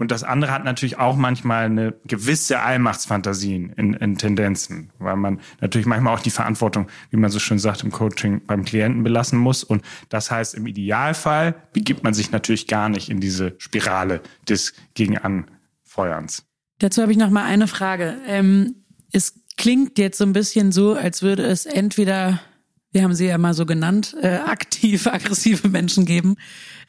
Und 0.00 0.10
das 0.10 0.24
andere 0.24 0.50
hat 0.50 0.64
natürlich 0.64 0.98
auch 0.98 1.14
manchmal 1.14 1.66
eine 1.66 1.94
gewisse 2.06 2.60
Allmachtsfantasien 2.60 3.74
in, 3.76 3.92
in 3.92 4.16
Tendenzen, 4.16 4.90
weil 4.98 5.14
man 5.14 5.40
natürlich 5.60 5.86
manchmal 5.86 6.14
auch 6.14 6.20
die 6.20 6.30
Verantwortung, 6.30 6.88
wie 7.10 7.18
man 7.18 7.30
so 7.30 7.38
schön 7.38 7.58
sagt, 7.58 7.84
im 7.84 7.90
Coaching 7.90 8.40
beim 8.46 8.64
Klienten 8.64 9.02
belassen 9.02 9.38
muss. 9.38 9.62
Und 9.62 9.84
das 10.08 10.30
heißt, 10.30 10.54
im 10.54 10.66
Idealfall 10.66 11.54
begibt 11.74 12.02
man 12.02 12.14
sich 12.14 12.32
natürlich 12.32 12.66
gar 12.66 12.88
nicht 12.88 13.10
in 13.10 13.20
diese 13.20 13.54
Spirale 13.58 14.22
des 14.48 14.72
Gegenanfeuerns. 14.94 16.46
Dazu 16.78 17.02
habe 17.02 17.12
ich 17.12 17.18
noch 17.18 17.28
mal 17.28 17.44
eine 17.44 17.66
Frage. 17.66 18.16
Ähm, 18.26 18.76
es 19.12 19.34
klingt 19.58 19.98
jetzt 19.98 20.16
so 20.16 20.24
ein 20.24 20.32
bisschen 20.32 20.72
so, 20.72 20.94
als 20.94 21.20
würde 21.20 21.42
es 21.42 21.66
entweder 21.66 22.40
wir 22.92 23.02
haben 23.02 23.14
sie 23.14 23.26
ja 23.26 23.38
mal 23.38 23.54
so 23.54 23.66
genannt, 23.66 24.16
äh, 24.20 24.36
aktiv 24.36 25.06
aggressive 25.12 25.68
Menschen 25.68 26.04
geben 26.04 26.36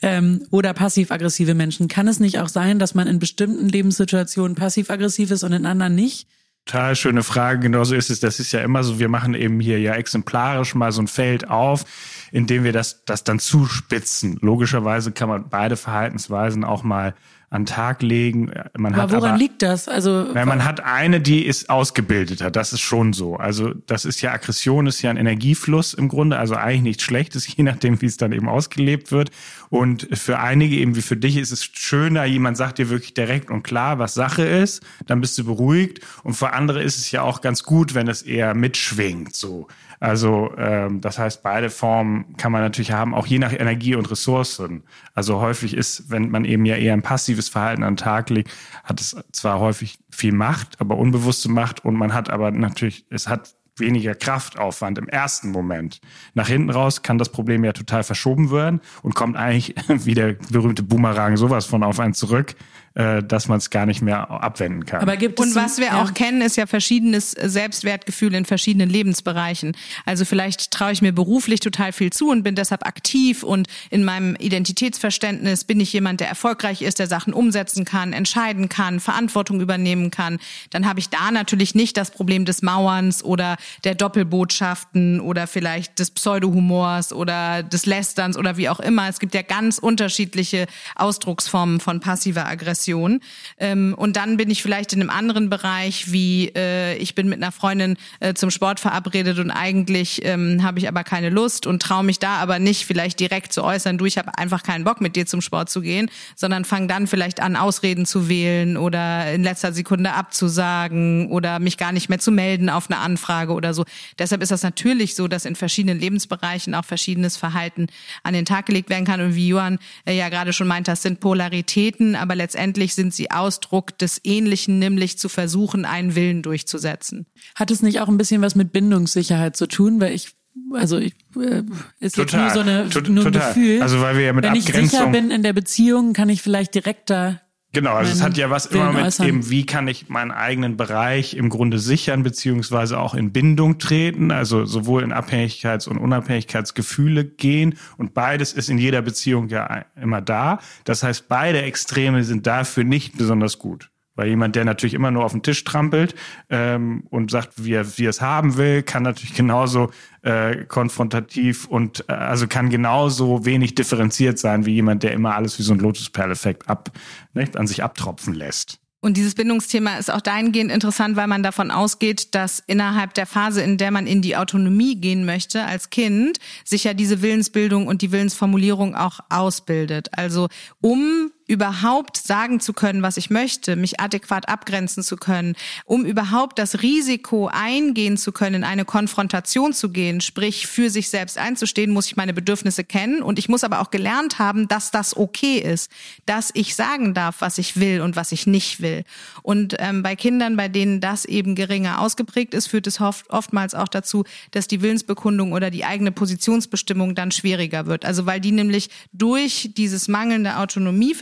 ähm, 0.01 0.45
oder 0.49 0.73
passiv-aggressive 0.73 1.53
Menschen. 1.53 1.87
Kann 1.87 2.07
es 2.07 2.19
nicht 2.19 2.39
auch 2.39 2.49
sein, 2.49 2.79
dass 2.79 2.95
man 2.95 3.07
in 3.07 3.19
bestimmten 3.19 3.67
Lebenssituationen 3.67 4.55
passiv-aggressiv 4.55 5.31
ist 5.31 5.43
und 5.43 5.53
in 5.53 5.65
anderen 5.65 5.95
nicht? 5.95 6.27
Total 6.65 6.95
schöne 6.95 7.23
Frage. 7.23 7.59
Genauso 7.59 7.95
ist 7.95 8.09
es. 8.09 8.19
Das 8.19 8.39
ist 8.39 8.51
ja 8.51 8.61
immer 8.61 8.83
so. 8.83 8.99
Wir 8.99 9.09
machen 9.09 9.33
eben 9.33 9.59
hier 9.59 9.79
ja 9.79 9.93
exemplarisch 9.93 10.75
mal 10.75 10.91
so 10.91 11.01
ein 11.01 11.07
Feld 11.07 11.49
auf, 11.49 11.85
in 12.31 12.45
dem 12.45 12.63
wir 12.63 12.71
das, 12.71 13.03
das 13.05 13.23
dann 13.23 13.39
zuspitzen. 13.39 14.37
Logischerweise 14.41 15.11
kann 15.11 15.27
man 15.27 15.49
beide 15.49 15.75
Verhaltensweisen 15.75 16.63
auch 16.63 16.83
mal 16.83 17.15
an 17.51 17.65
Tag 17.65 18.01
legen. 18.01 18.49
Man 18.77 18.93
aber 18.93 19.03
hat 19.03 19.11
woran 19.11 19.31
aber, 19.31 19.37
liegt 19.37 19.61
das? 19.61 19.89
Also 19.89 20.33
weil 20.33 20.45
man 20.45 20.63
hat 20.63 20.79
eine, 20.79 21.19
die 21.19 21.45
ist 21.45 21.69
ausgebildeter. 21.69 22.49
Das 22.49 22.71
ist 22.71 22.79
schon 22.79 23.11
so. 23.11 23.35
Also 23.35 23.73
das 23.87 24.05
ist 24.05 24.21
ja 24.21 24.31
Aggression, 24.31 24.87
ist 24.87 25.01
ja 25.01 25.09
ein 25.09 25.17
Energiefluss 25.17 25.93
im 25.93 26.07
Grunde. 26.07 26.39
Also 26.39 26.55
eigentlich 26.55 26.81
nichts 26.81 27.03
Schlechtes, 27.03 27.45
je 27.55 27.63
nachdem, 27.63 28.01
wie 28.01 28.05
es 28.05 28.15
dann 28.15 28.31
eben 28.31 28.47
ausgelebt 28.47 29.11
wird. 29.11 29.31
Und 29.69 30.07
für 30.17 30.39
einige 30.39 30.77
eben 30.77 30.95
wie 30.95 31.01
für 31.01 31.17
dich 31.17 31.35
ist 31.35 31.51
es 31.51 31.65
schöner, 31.65 32.23
jemand 32.23 32.55
sagt 32.55 32.77
dir 32.77 32.89
wirklich 32.89 33.13
direkt 33.13 33.51
und 33.51 33.63
klar, 33.63 33.99
was 33.99 34.13
Sache 34.13 34.43
ist. 34.43 34.81
Dann 35.05 35.19
bist 35.19 35.37
du 35.37 35.43
beruhigt. 35.43 35.99
Und 36.23 36.35
für 36.35 36.53
andere 36.53 36.81
ist 36.81 36.97
es 36.97 37.11
ja 37.11 37.21
auch 37.21 37.41
ganz 37.41 37.63
gut, 37.63 37.95
wenn 37.95 38.07
es 38.07 38.21
eher 38.21 38.53
mitschwingt. 38.53 39.35
So. 39.35 39.67
Also 40.01 40.51
ähm, 40.57 40.99
das 40.99 41.19
heißt, 41.19 41.43
beide 41.43 41.69
Formen 41.69 42.35
kann 42.35 42.51
man 42.51 42.61
natürlich 42.61 42.91
haben, 42.91 43.13
auch 43.13 43.27
je 43.27 43.37
nach 43.37 43.53
Energie 43.53 43.93
und 43.93 44.09
Ressourcen. 44.09 44.83
Also 45.13 45.39
häufig 45.39 45.75
ist, 45.75 46.09
wenn 46.09 46.31
man 46.31 46.43
eben 46.43 46.65
ja 46.65 46.75
eher 46.75 46.93
ein 46.93 47.03
passives 47.03 47.49
Verhalten 47.49 47.83
an 47.83 47.93
den 47.93 47.97
Tag 47.97 48.31
legt, 48.31 48.49
hat 48.83 48.99
es 48.99 49.15
zwar 49.31 49.59
häufig 49.59 49.99
viel 50.09 50.33
Macht, 50.33 50.81
aber 50.81 50.97
unbewusste 50.97 51.49
Macht 51.49 51.85
und 51.85 51.95
man 51.95 52.15
hat 52.15 52.31
aber 52.31 52.49
natürlich, 52.49 53.05
es 53.11 53.27
hat 53.27 53.53
weniger 53.77 54.15
Kraftaufwand 54.15 54.97
im 54.97 55.07
ersten 55.07 55.51
Moment. 55.51 56.01
Nach 56.33 56.47
hinten 56.47 56.71
raus 56.71 57.03
kann 57.03 57.19
das 57.19 57.29
Problem 57.29 57.63
ja 57.63 57.71
total 57.71 58.03
verschoben 58.03 58.49
werden 58.51 58.81
und 59.03 59.13
kommt 59.13 59.37
eigentlich 59.37 59.75
wie 59.87 60.15
der 60.15 60.33
berühmte 60.49 60.81
Boomerang 60.81 61.37
sowas 61.37 61.67
von 61.67 61.83
auf 61.83 61.99
einen 61.99 62.15
zurück, 62.15 62.55
dass 62.93 63.47
man 63.47 63.57
es 63.57 63.69
gar 63.69 63.85
nicht 63.85 64.01
mehr 64.01 64.29
abwenden 64.29 64.85
kann. 64.85 65.01
Aber 65.01 65.15
gibt 65.15 65.39
es 65.39 65.45
und 65.45 65.55
was 65.55 65.77
wir 65.77 65.87
ja. 65.87 66.03
auch 66.03 66.13
kennen, 66.13 66.41
ist 66.41 66.57
ja 66.57 66.67
verschiedenes 66.67 67.31
Selbstwertgefühl 67.31 68.33
in 68.33 68.43
verschiedenen 68.43 68.89
Lebensbereichen. 68.89 69.77
Also 70.05 70.25
vielleicht 70.25 70.71
traue 70.71 70.91
ich 70.91 71.01
mir 71.01 71.13
beruflich 71.13 71.61
total 71.61 71.93
viel 71.93 72.11
zu 72.11 72.29
und 72.29 72.43
bin 72.43 72.55
deshalb 72.55 72.85
aktiv 72.85 73.43
und 73.43 73.67
in 73.91 74.03
meinem 74.03 74.35
Identitätsverständnis 74.35 75.63
bin 75.63 75.79
ich 75.79 75.93
jemand, 75.93 76.19
der 76.19 76.27
erfolgreich 76.27 76.81
ist, 76.81 76.99
der 76.99 77.07
Sachen 77.07 77.31
umsetzen 77.31 77.85
kann, 77.85 78.11
entscheiden 78.11 78.67
kann, 78.67 78.99
Verantwortung 78.99 79.61
übernehmen 79.61 80.11
kann. 80.11 80.39
Dann 80.71 80.85
habe 80.85 80.99
ich 80.99 81.07
da 81.07 81.31
natürlich 81.31 81.75
nicht 81.75 81.95
das 81.95 82.11
Problem 82.11 82.43
des 82.43 82.61
Mauerns 82.61 83.23
oder 83.23 83.55
der 83.85 83.95
Doppelbotschaften 83.95 85.21
oder 85.21 85.47
vielleicht 85.47 85.97
des 85.99 86.11
Pseudohumors 86.11 87.13
oder 87.13 87.63
des 87.63 87.85
Lästerns 87.85 88.37
oder 88.37 88.57
wie 88.57 88.67
auch 88.67 88.81
immer. 88.81 89.07
Es 89.07 89.19
gibt 89.19 89.33
ja 89.33 89.43
ganz 89.43 89.77
unterschiedliche 89.77 90.67
Ausdrucksformen 90.97 91.79
von 91.79 92.01
passiver 92.01 92.47
Aggression. 92.47 92.80
Depression. 92.81 93.19
Ähm, 93.57 93.93
und 93.97 94.15
dann 94.15 94.37
bin 94.37 94.49
ich 94.49 94.61
vielleicht 94.61 94.93
in 94.93 95.01
einem 95.01 95.09
anderen 95.09 95.49
Bereich, 95.49 96.11
wie 96.11 96.51
äh, 96.55 96.95
ich 96.97 97.15
bin 97.15 97.29
mit 97.29 97.41
einer 97.41 97.51
Freundin 97.51 97.97
äh, 98.19 98.33
zum 98.33 98.51
Sport 98.51 98.79
verabredet 98.79 99.39
und 99.39 99.51
eigentlich 99.51 100.23
ähm, 100.25 100.63
habe 100.63 100.79
ich 100.79 100.87
aber 100.87 101.03
keine 101.03 101.29
Lust 101.29 101.67
und 101.67 101.81
traue 101.81 102.03
mich 102.03 102.19
da 102.19 102.35
aber 102.35 102.59
nicht 102.59 102.85
vielleicht 102.85 103.19
direkt 103.19 103.53
zu 103.53 103.63
äußern, 103.63 103.97
du, 103.97 104.05
ich 104.05 104.17
habe 104.17 104.37
einfach 104.37 104.63
keinen 104.63 104.83
Bock 104.83 105.01
mit 105.01 105.15
dir 105.15 105.25
zum 105.25 105.41
Sport 105.41 105.69
zu 105.69 105.81
gehen, 105.81 106.09
sondern 106.35 106.65
fange 106.65 106.87
dann 106.87 107.07
vielleicht 107.07 107.41
an, 107.41 107.55
Ausreden 107.55 108.05
zu 108.05 108.29
wählen 108.29 108.77
oder 108.77 109.31
in 109.31 109.43
letzter 109.43 109.73
Sekunde 109.73 110.13
abzusagen 110.13 111.29
oder 111.29 111.59
mich 111.59 111.77
gar 111.77 111.91
nicht 111.91 112.09
mehr 112.09 112.19
zu 112.19 112.31
melden 112.31 112.69
auf 112.69 112.89
eine 112.89 112.99
Anfrage 112.99 113.53
oder 113.53 113.73
so. 113.73 113.85
Deshalb 114.17 114.41
ist 114.41 114.51
das 114.51 114.63
natürlich 114.63 115.15
so, 115.15 115.27
dass 115.27 115.45
in 115.45 115.55
verschiedenen 115.55 115.99
Lebensbereichen 115.99 116.73
auch 116.75 116.85
verschiedenes 116.85 117.37
Verhalten 117.37 117.87
an 118.23 118.33
den 118.33 118.45
Tag 118.45 118.65
gelegt 118.65 118.89
werden 118.89 119.05
kann. 119.05 119.21
Und 119.21 119.35
wie 119.35 119.49
Johann 119.49 119.79
äh, 120.05 120.17
ja 120.17 120.29
gerade 120.29 120.53
schon 120.53 120.67
meint, 120.67 120.87
das 120.87 121.01
sind 121.01 121.19
Polaritäten, 121.19 122.15
aber 122.15 122.35
letztendlich 122.35 122.70
letztendlich 122.71 122.95
sind 122.95 123.13
sie 123.13 123.31
Ausdruck 123.31 123.97
des 123.97 124.21
Ähnlichen, 124.23 124.79
nämlich 124.79 125.17
zu 125.17 125.29
versuchen, 125.29 125.85
einen 125.85 126.15
Willen 126.15 126.41
durchzusetzen. 126.41 127.25
Hat 127.55 127.71
es 127.71 127.81
nicht 127.81 127.99
auch 127.99 128.07
ein 128.07 128.17
bisschen 128.17 128.41
was 128.41 128.55
mit 128.55 128.71
Bindungssicherheit 128.71 129.57
zu 129.57 129.67
tun? 129.67 129.99
Weil 129.99 130.13
ich 130.13 130.29
also 130.73 130.97
ich, 130.97 131.13
äh, 131.37 131.63
ist 131.99 132.15
total, 132.15 132.47
jetzt 132.47 132.55
nur 132.55 132.63
so 132.63 132.69
eine, 132.69 133.09
nur 133.09 133.25
ein 133.25 133.33
total. 133.33 133.53
Gefühl. 133.53 133.81
Also 133.81 134.01
weil 134.01 134.17
wir 134.17 134.25
ja 134.25 134.33
mit 134.33 134.43
Wenn 134.43 134.51
Abgrenzung 134.51 134.83
ich 134.83 134.91
sicher 134.91 135.07
bin 135.07 135.31
in 135.31 135.43
der 135.43 135.53
Beziehung, 135.53 136.13
kann 136.13 136.29
ich 136.29 136.41
vielleicht 136.41 136.75
direkter 136.75 137.41
Genau, 137.73 137.93
also 137.93 138.11
es 138.11 138.21
hat 138.21 138.37
ja 138.37 138.49
was 138.49 138.65
immer 138.65 138.91
mit 138.91 139.05
äußern. 139.05 139.27
eben, 139.27 139.49
wie 139.49 139.65
kann 139.65 139.87
ich 139.87 140.09
meinen 140.09 140.31
eigenen 140.31 140.75
Bereich 140.75 141.35
im 141.35 141.49
Grunde 141.49 141.79
sichern, 141.79 142.21
beziehungsweise 142.21 142.99
auch 142.99 143.13
in 143.15 143.31
Bindung 143.31 143.77
treten, 143.77 144.31
also 144.31 144.65
sowohl 144.65 145.03
in 145.03 145.13
Abhängigkeits- 145.13 145.87
und 145.87 145.97
Unabhängigkeitsgefühle 145.97 147.23
gehen. 147.23 147.75
Und 147.97 148.13
beides 148.13 148.51
ist 148.51 148.69
in 148.69 148.77
jeder 148.77 149.01
Beziehung 149.01 149.47
ja 149.47 149.85
immer 149.95 150.19
da. 150.19 150.59
Das 150.83 151.03
heißt, 151.03 151.29
beide 151.29 151.61
Extreme 151.61 152.25
sind 152.25 152.45
dafür 152.45 152.83
nicht 152.83 153.17
besonders 153.17 153.57
gut. 153.57 153.89
Weil 154.21 154.29
jemand, 154.29 154.55
der 154.55 154.65
natürlich 154.65 154.93
immer 154.93 155.09
nur 155.09 155.25
auf 155.25 155.31
den 155.31 155.41
Tisch 155.41 155.63
trampelt 155.63 156.13
ähm, 156.51 157.05
und 157.09 157.31
sagt, 157.31 157.65
wie 157.65 157.73
er, 157.73 157.97
wie 157.97 158.05
er 158.05 158.11
es 158.11 158.21
haben 158.21 158.55
will, 158.55 158.83
kann 158.83 159.01
natürlich 159.01 159.33
genauso 159.35 159.89
äh, 160.21 160.65
konfrontativ 160.65 161.65
und 161.65 162.05
äh, 162.07 162.13
also 162.13 162.45
kann 162.45 162.69
genauso 162.69 163.45
wenig 163.45 163.73
differenziert 163.73 164.37
sein 164.37 164.67
wie 164.67 164.75
jemand, 164.75 165.01
der 165.01 165.13
immer 165.13 165.33
alles 165.33 165.57
wie 165.57 165.63
so 165.63 165.73
ein 165.73 165.79
Lotusperleffekt 165.79 166.69
ab, 166.69 166.91
nicht, 167.33 167.57
an 167.57 167.65
sich 167.65 167.83
abtropfen 167.83 168.35
lässt. 168.35 168.77
Und 169.03 169.17
dieses 169.17 169.33
Bindungsthema 169.33 169.97
ist 169.97 170.11
auch 170.11 170.21
dahingehend 170.21 170.71
interessant, 170.71 171.15
weil 171.15 171.25
man 171.25 171.41
davon 171.41 171.71
ausgeht, 171.71 172.35
dass 172.35 172.59
innerhalb 172.59 173.15
der 173.15 173.25
Phase, 173.25 173.63
in 173.63 173.79
der 173.79 173.89
man 173.89 174.05
in 174.05 174.21
die 174.21 174.37
Autonomie 174.37 174.95
gehen 174.95 175.25
möchte 175.25 175.65
als 175.65 175.89
Kind, 175.89 176.37
sich 176.63 176.83
ja 176.83 176.93
diese 176.93 177.23
Willensbildung 177.23 177.87
und 177.87 178.03
die 178.03 178.11
Willensformulierung 178.11 178.93
auch 178.93 179.19
ausbildet. 179.29 180.09
Also 180.15 180.49
um 180.81 181.31
überhaupt 181.47 182.17
sagen 182.17 182.59
zu 182.59 182.73
können, 182.73 183.01
was 183.01 183.17
ich 183.17 183.29
möchte, 183.29 183.75
mich 183.75 183.99
adäquat 183.99 184.47
abgrenzen 184.47 185.03
zu 185.03 185.17
können, 185.17 185.55
um 185.85 186.05
überhaupt 186.05 186.59
das 186.59 186.81
Risiko 186.81 187.47
eingehen 187.51 188.17
zu 188.17 188.31
können, 188.31 188.57
in 188.57 188.63
eine 188.63 188.85
Konfrontation 188.85 189.73
zu 189.73 189.89
gehen, 189.89 190.21
sprich 190.21 190.67
für 190.67 190.89
sich 190.89 191.09
selbst 191.09 191.37
einzustehen, 191.37 191.91
muss 191.91 192.07
ich 192.07 192.15
meine 192.15 192.33
Bedürfnisse 192.33 192.83
kennen 192.83 193.21
und 193.21 193.39
ich 193.39 193.49
muss 193.49 193.63
aber 193.63 193.81
auch 193.81 193.91
gelernt 193.91 194.39
haben, 194.39 194.67
dass 194.67 194.91
das 194.91 195.15
okay 195.15 195.57
ist, 195.57 195.91
dass 196.25 196.51
ich 196.53 196.75
sagen 196.75 197.13
darf, 197.13 197.37
was 197.39 197.57
ich 197.57 197.79
will 197.79 198.01
und 198.01 198.15
was 198.15 198.31
ich 198.31 198.47
nicht 198.47 198.81
will. 198.81 199.03
Und 199.41 199.75
ähm, 199.79 200.03
bei 200.03 200.15
Kindern, 200.15 200.55
bei 200.55 200.67
denen 200.67 201.01
das 201.01 201.25
eben 201.25 201.55
geringer 201.55 201.99
ausgeprägt 201.99 202.53
ist, 202.53 202.67
führt 202.67 202.87
es 202.87 203.01
oft, 203.01 203.29
oftmals 203.29 203.75
auch 203.75 203.87
dazu, 203.87 204.23
dass 204.51 204.67
die 204.67 204.81
Willensbekundung 204.81 205.51
oder 205.51 205.69
die 205.69 205.85
eigene 205.85 206.11
Positionsbestimmung 206.11 207.15
dann 207.15 207.31
schwieriger 207.31 207.85
wird. 207.85 208.05
Also 208.05 208.25
weil 208.25 208.39
die 208.39 208.51
nämlich 208.51 208.89
durch 209.11 209.71
dieses 209.75 210.07
mangelnde 210.07 210.57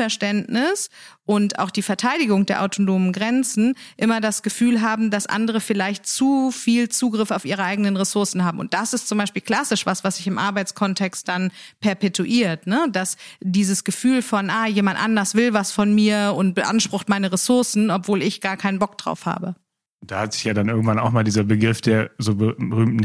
Autonomieverständnis 0.09 0.89
und 1.25 1.59
auch 1.59 1.69
die 1.69 1.81
Verteidigung 1.81 2.45
der 2.45 2.63
autonomen 2.63 3.13
Grenzen 3.13 3.75
immer 3.97 4.19
das 4.19 4.41
Gefühl 4.41 4.81
haben, 4.81 5.11
dass 5.11 5.27
andere 5.27 5.61
vielleicht 5.61 6.07
zu 6.07 6.51
viel 6.51 6.89
Zugriff 6.89 7.31
auf 7.31 7.45
ihre 7.45 7.63
eigenen 7.63 7.95
Ressourcen 7.95 8.43
haben. 8.43 8.59
Und 8.59 8.73
das 8.73 8.93
ist 8.93 9.07
zum 9.07 9.19
Beispiel 9.19 9.41
klassisch 9.41 9.85
was, 9.85 10.03
was 10.03 10.17
sich 10.17 10.27
im 10.27 10.37
Arbeitskontext 10.37 11.27
dann 11.27 11.51
perpetuiert, 11.79 12.65
ne? 12.65 12.87
dass 12.91 13.17
dieses 13.41 13.83
Gefühl 13.83 14.21
von, 14.21 14.49
ah, 14.49 14.67
jemand 14.67 15.01
anders 15.01 15.35
will 15.35 15.53
was 15.53 15.71
von 15.71 15.93
mir 15.93 16.33
und 16.35 16.55
beansprucht 16.55 17.09
meine 17.09 17.31
Ressourcen, 17.31 17.91
obwohl 17.91 18.23
ich 18.23 18.41
gar 18.41 18.57
keinen 18.57 18.79
Bock 18.79 18.97
drauf 18.97 19.25
habe. 19.25 19.55
Da 20.01 20.21
hat 20.21 20.33
sich 20.33 20.45
ja 20.45 20.53
dann 20.53 20.69
irgendwann 20.69 20.97
auch 20.97 21.11
mal 21.11 21.23
dieser 21.23 21.43
Begriff 21.43 21.81
der 21.81 22.11
so 22.17 22.35
berühmten 22.35 23.03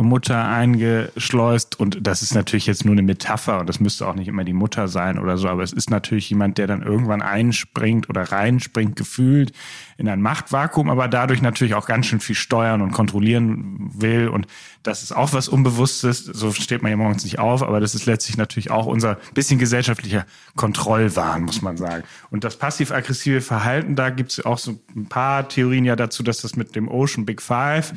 Helikoptermutter 0.00 0.48
eingeschleust. 0.48 1.78
Und 1.78 1.98
das 2.06 2.22
ist 2.22 2.34
natürlich 2.34 2.66
jetzt 2.66 2.84
nur 2.84 2.92
eine 2.92 3.02
Metapher 3.02 3.60
und 3.60 3.68
das 3.68 3.80
müsste 3.80 4.06
auch 4.06 4.14
nicht 4.14 4.28
immer 4.28 4.44
die 4.44 4.52
Mutter 4.52 4.88
sein 4.88 5.18
oder 5.18 5.36
so. 5.36 5.48
Aber 5.48 5.62
es 5.62 5.72
ist 5.72 5.90
natürlich 5.90 6.30
jemand, 6.30 6.58
der 6.58 6.66
dann 6.66 6.82
irgendwann 6.82 7.22
einspringt 7.22 8.08
oder 8.08 8.22
reinspringt, 8.22 8.96
gefühlt 8.96 9.52
in 9.98 10.08
ein 10.08 10.22
Machtvakuum, 10.22 10.88
aber 10.88 11.08
dadurch 11.08 11.42
natürlich 11.42 11.74
auch 11.74 11.86
ganz 11.86 12.06
schön 12.06 12.20
viel 12.20 12.34
steuern 12.34 12.80
und 12.80 12.92
kontrollieren 12.92 13.90
will. 13.94 14.28
Und 14.28 14.46
das 14.82 15.02
ist 15.02 15.12
auch 15.12 15.34
was 15.34 15.48
Unbewusstes. 15.48 16.24
So 16.24 16.52
steht 16.52 16.82
man 16.82 16.90
ja 16.90 16.96
morgens 16.96 17.24
nicht 17.24 17.38
auf, 17.38 17.62
aber 17.62 17.80
das 17.80 17.94
ist 17.94 18.06
letztlich 18.06 18.38
natürlich 18.38 18.70
auch 18.70 18.86
unser 18.86 19.18
bisschen 19.34 19.58
gesellschaftlicher 19.58 20.24
Kontrollwahn, 20.56 21.42
muss 21.42 21.60
man 21.60 21.76
sagen. 21.76 22.04
Und 22.30 22.44
das 22.44 22.56
passiv-aggressive 22.56 23.42
Verhalten, 23.42 23.94
da 23.94 24.08
gibt 24.08 24.32
es 24.32 24.44
auch 24.44 24.58
so 24.58 24.80
ein 24.96 25.06
paar 25.06 25.48
Theorien 25.48 25.84
ja 25.84 25.96
dazu, 25.96 26.22
dass 26.22 26.40
das 26.40 26.56
mit 26.56 26.74
dem 26.74 26.88
Ocean 26.88 27.26
Big 27.26 27.42
Five 27.42 27.92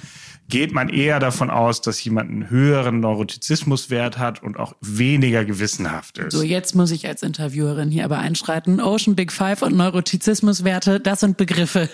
geht 0.49 0.73
man 0.73 0.89
eher 0.89 1.19
davon 1.19 1.49
aus, 1.49 1.81
dass 1.81 2.03
jemand 2.03 2.29
einen 2.29 2.49
höheren 2.49 2.99
Neurotizismuswert 2.99 4.17
hat 4.17 4.43
und 4.43 4.57
auch 4.57 4.75
weniger 4.81 5.45
gewissenhaft 5.45 6.17
ist. 6.17 6.33
So, 6.33 6.43
jetzt 6.43 6.75
muss 6.75 6.91
ich 6.91 7.07
als 7.07 7.23
Interviewerin 7.23 7.89
hier 7.89 8.05
aber 8.05 8.19
einschreiten. 8.19 8.79
Ocean 8.79 9.15
Big 9.15 9.31
Five 9.31 9.61
und 9.61 9.75
Neurotizismuswerte, 9.75 10.99
das 10.99 11.21
sind 11.21 11.37
Begriffe. 11.37 11.89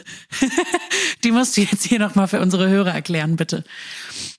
Die 1.24 1.32
musst 1.32 1.58
du 1.58 1.62
jetzt 1.62 1.84
hier 1.84 2.00
nochmal 2.00 2.28
für 2.28 2.40
unsere 2.40 2.70
Hörer 2.70 2.94
erklären, 2.94 3.36
bitte. 3.36 3.64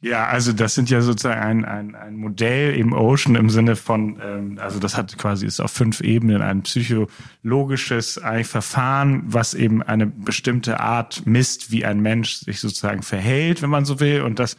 Ja, 0.00 0.26
also 0.26 0.52
das 0.52 0.74
sind 0.74 0.88
ja 0.88 1.02
sozusagen 1.02 1.40
ein, 1.40 1.64
ein, 1.64 1.94
ein 1.94 2.16
Modell 2.16 2.74
im 2.74 2.92
Ocean 2.92 3.34
im 3.34 3.50
Sinne 3.50 3.76
von, 3.76 4.18
ähm, 4.22 4.58
also 4.60 4.78
das 4.78 4.96
hat 4.96 5.16
quasi 5.18 5.46
ist 5.46 5.60
auf 5.60 5.70
fünf 5.70 6.00
Ebenen 6.00 6.40
ein 6.40 6.62
psychologisches 6.62 8.18
ein 8.18 8.44
Verfahren, 8.44 9.22
was 9.26 9.52
eben 9.54 9.82
eine 9.82 10.06
bestimmte 10.06 10.80
Art 10.80 11.26
misst, 11.26 11.70
wie 11.70 11.84
ein 11.84 12.00
Mensch 12.00 12.36
sich 12.36 12.60
sozusagen 12.60 13.02
verhält, 13.02 13.62
wenn 13.62 13.70
man 13.70 13.84
so 13.84 14.00
will. 14.00 14.09
Und 14.18 14.38
das 14.38 14.56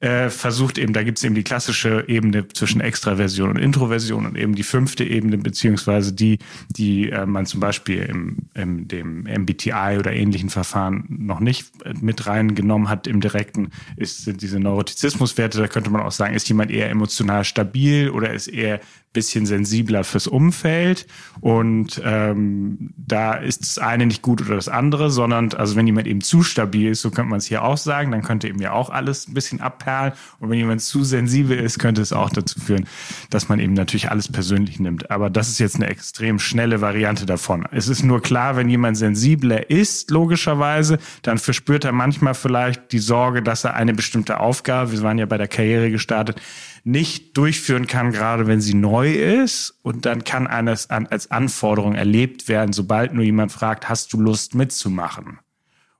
äh, 0.00 0.30
versucht 0.30 0.78
eben, 0.78 0.94
da 0.94 1.02
gibt's 1.02 1.22
eben 1.22 1.34
die 1.34 1.44
klassische 1.44 2.04
Ebene 2.08 2.48
zwischen 2.48 2.80
Extraversion 2.80 3.50
und 3.50 3.56
Introversion 3.58 4.24
und 4.24 4.36
eben 4.36 4.54
die 4.54 4.62
fünfte 4.62 5.04
Ebene, 5.04 5.36
beziehungsweise 5.36 6.14
die, 6.14 6.38
die 6.70 7.10
äh, 7.10 7.26
man 7.26 7.44
zum 7.44 7.60
Beispiel 7.60 8.04
im, 8.04 8.38
im 8.54 8.88
dem 8.88 9.24
MBTI 9.24 9.98
oder 9.98 10.12
ähnlichen 10.12 10.48
Verfahren 10.48 11.04
noch 11.08 11.40
nicht 11.40 11.66
mit 12.00 12.26
reingenommen 12.26 12.88
hat 12.88 13.06
im 13.06 13.20
direkten, 13.20 13.72
ist, 13.96 14.24
sind 14.24 14.40
diese 14.40 14.58
Neurotizismuswerte. 14.58 15.58
Da 15.58 15.68
könnte 15.68 15.90
man 15.90 16.00
auch 16.00 16.12
sagen, 16.12 16.34
ist 16.34 16.48
jemand 16.48 16.70
eher 16.70 16.88
emotional 16.88 17.44
stabil 17.44 18.08
oder 18.08 18.32
ist 18.32 18.48
eher 18.48 18.80
bisschen 19.12 19.44
sensibler 19.44 20.04
fürs 20.04 20.26
Umfeld 20.26 21.06
und 21.40 22.00
ähm, 22.04 22.90
da 22.96 23.34
ist 23.34 23.62
das 23.62 23.78
eine 23.78 24.06
nicht 24.06 24.22
gut 24.22 24.40
oder 24.42 24.54
das 24.54 24.68
andere, 24.68 25.10
sondern 25.10 25.52
also 25.54 25.74
wenn 25.74 25.86
jemand 25.86 26.06
eben 26.06 26.20
zu 26.20 26.42
stabil 26.42 26.90
ist, 26.90 27.02
so 27.02 27.10
könnte 27.10 27.30
man 27.30 27.38
es 27.38 27.46
hier 27.46 27.64
auch 27.64 27.76
sagen, 27.76 28.12
dann 28.12 28.22
könnte 28.22 28.46
eben 28.46 28.60
ja 28.60 28.72
auch 28.72 28.90
alles 28.90 29.26
ein 29.26 29.34
bisschen 29.34 29.60
abperlen 29.60 30.12
und 30.38 30.50
wenn 30.50 30.58
jemand 30.58 30.80
zu 30.80 31.02
sensibel 31.02 31.58
ist, 31.58 31.78
könnte 31.78 32.02
es 32.02 32.12
auch 32.12 32.30
dazu 32.30 32.60
führen, 32.60 32.86
dass 33.30 33.48
man 33.48 33.58
eben 33.58 33.72
natürlich 33.72 34.10
alles 34.10 34.30
persönlich 34.30 34.78
nimmt. 34.78 35.10
Aber 35.10 35.28
das 35.28 35.48
ist 35.48 35.58
jetzt 35.58 35.76
eine 35.76 35.88
extrem 35.88 36.38
schnelle 36.38 36.80
Variante 36.80 37.26
davon. 37.26 37.66
Es 37.72 37.88
ist 37.88 38.04
nur 38.04 38.22
klar, 38.22 38.56
wenn 38.56 38.68
jemand 38.68 38.96
sensibler 38.96 39.70
ist, 39.70 40.10
logischerweise, 40.10 40.98
dann 41.22 41.38
verspürt 41.38 41.84
er 41.84 41.92
manchmal 41.92 42.34
vielleicht 42.34 42.92
die 42.92 42.98
Sorge, 42.98 43.42
dass 43.42 43.64
er 43.64 43.74
eine 43.74 43.92
bestimmte 43.92 44.38
Aufgabe, 44.38 44.92
wir 44.92 45.02
waren 45.02 45.18
ja 45.18 45.26
bei 45.26 45.38
der 45.38 45.48
Karriere 45.48 45.90
gestartet, 45.90 46.40
nicht 46.84 47.36
durchführen 47.36 47.86
kann, 47.86 48.12
gerade 48.12 48.46
wenn 48.46 48.60
sie 48.60 48.74
neu 48.74 49.12
ist. 49.12 49.78
Und 49.82 50.06
dann 50.06 50.24
kann 50.24 50.46
eines 50.46 50.90
als 50.90 51.30
Anforderung 51.30 51.94
erlebt 51.94 52.48
werden, 52.48 52.72
sobald 52.72 53.12
nur 53.12 53.24
jemand 53.24 53.52
fragt, 53.52 53.88
hast 53.88 54.12
du 54.12 54.20
Lust 54.20 54.54
mitzumachen? 54.54 55.38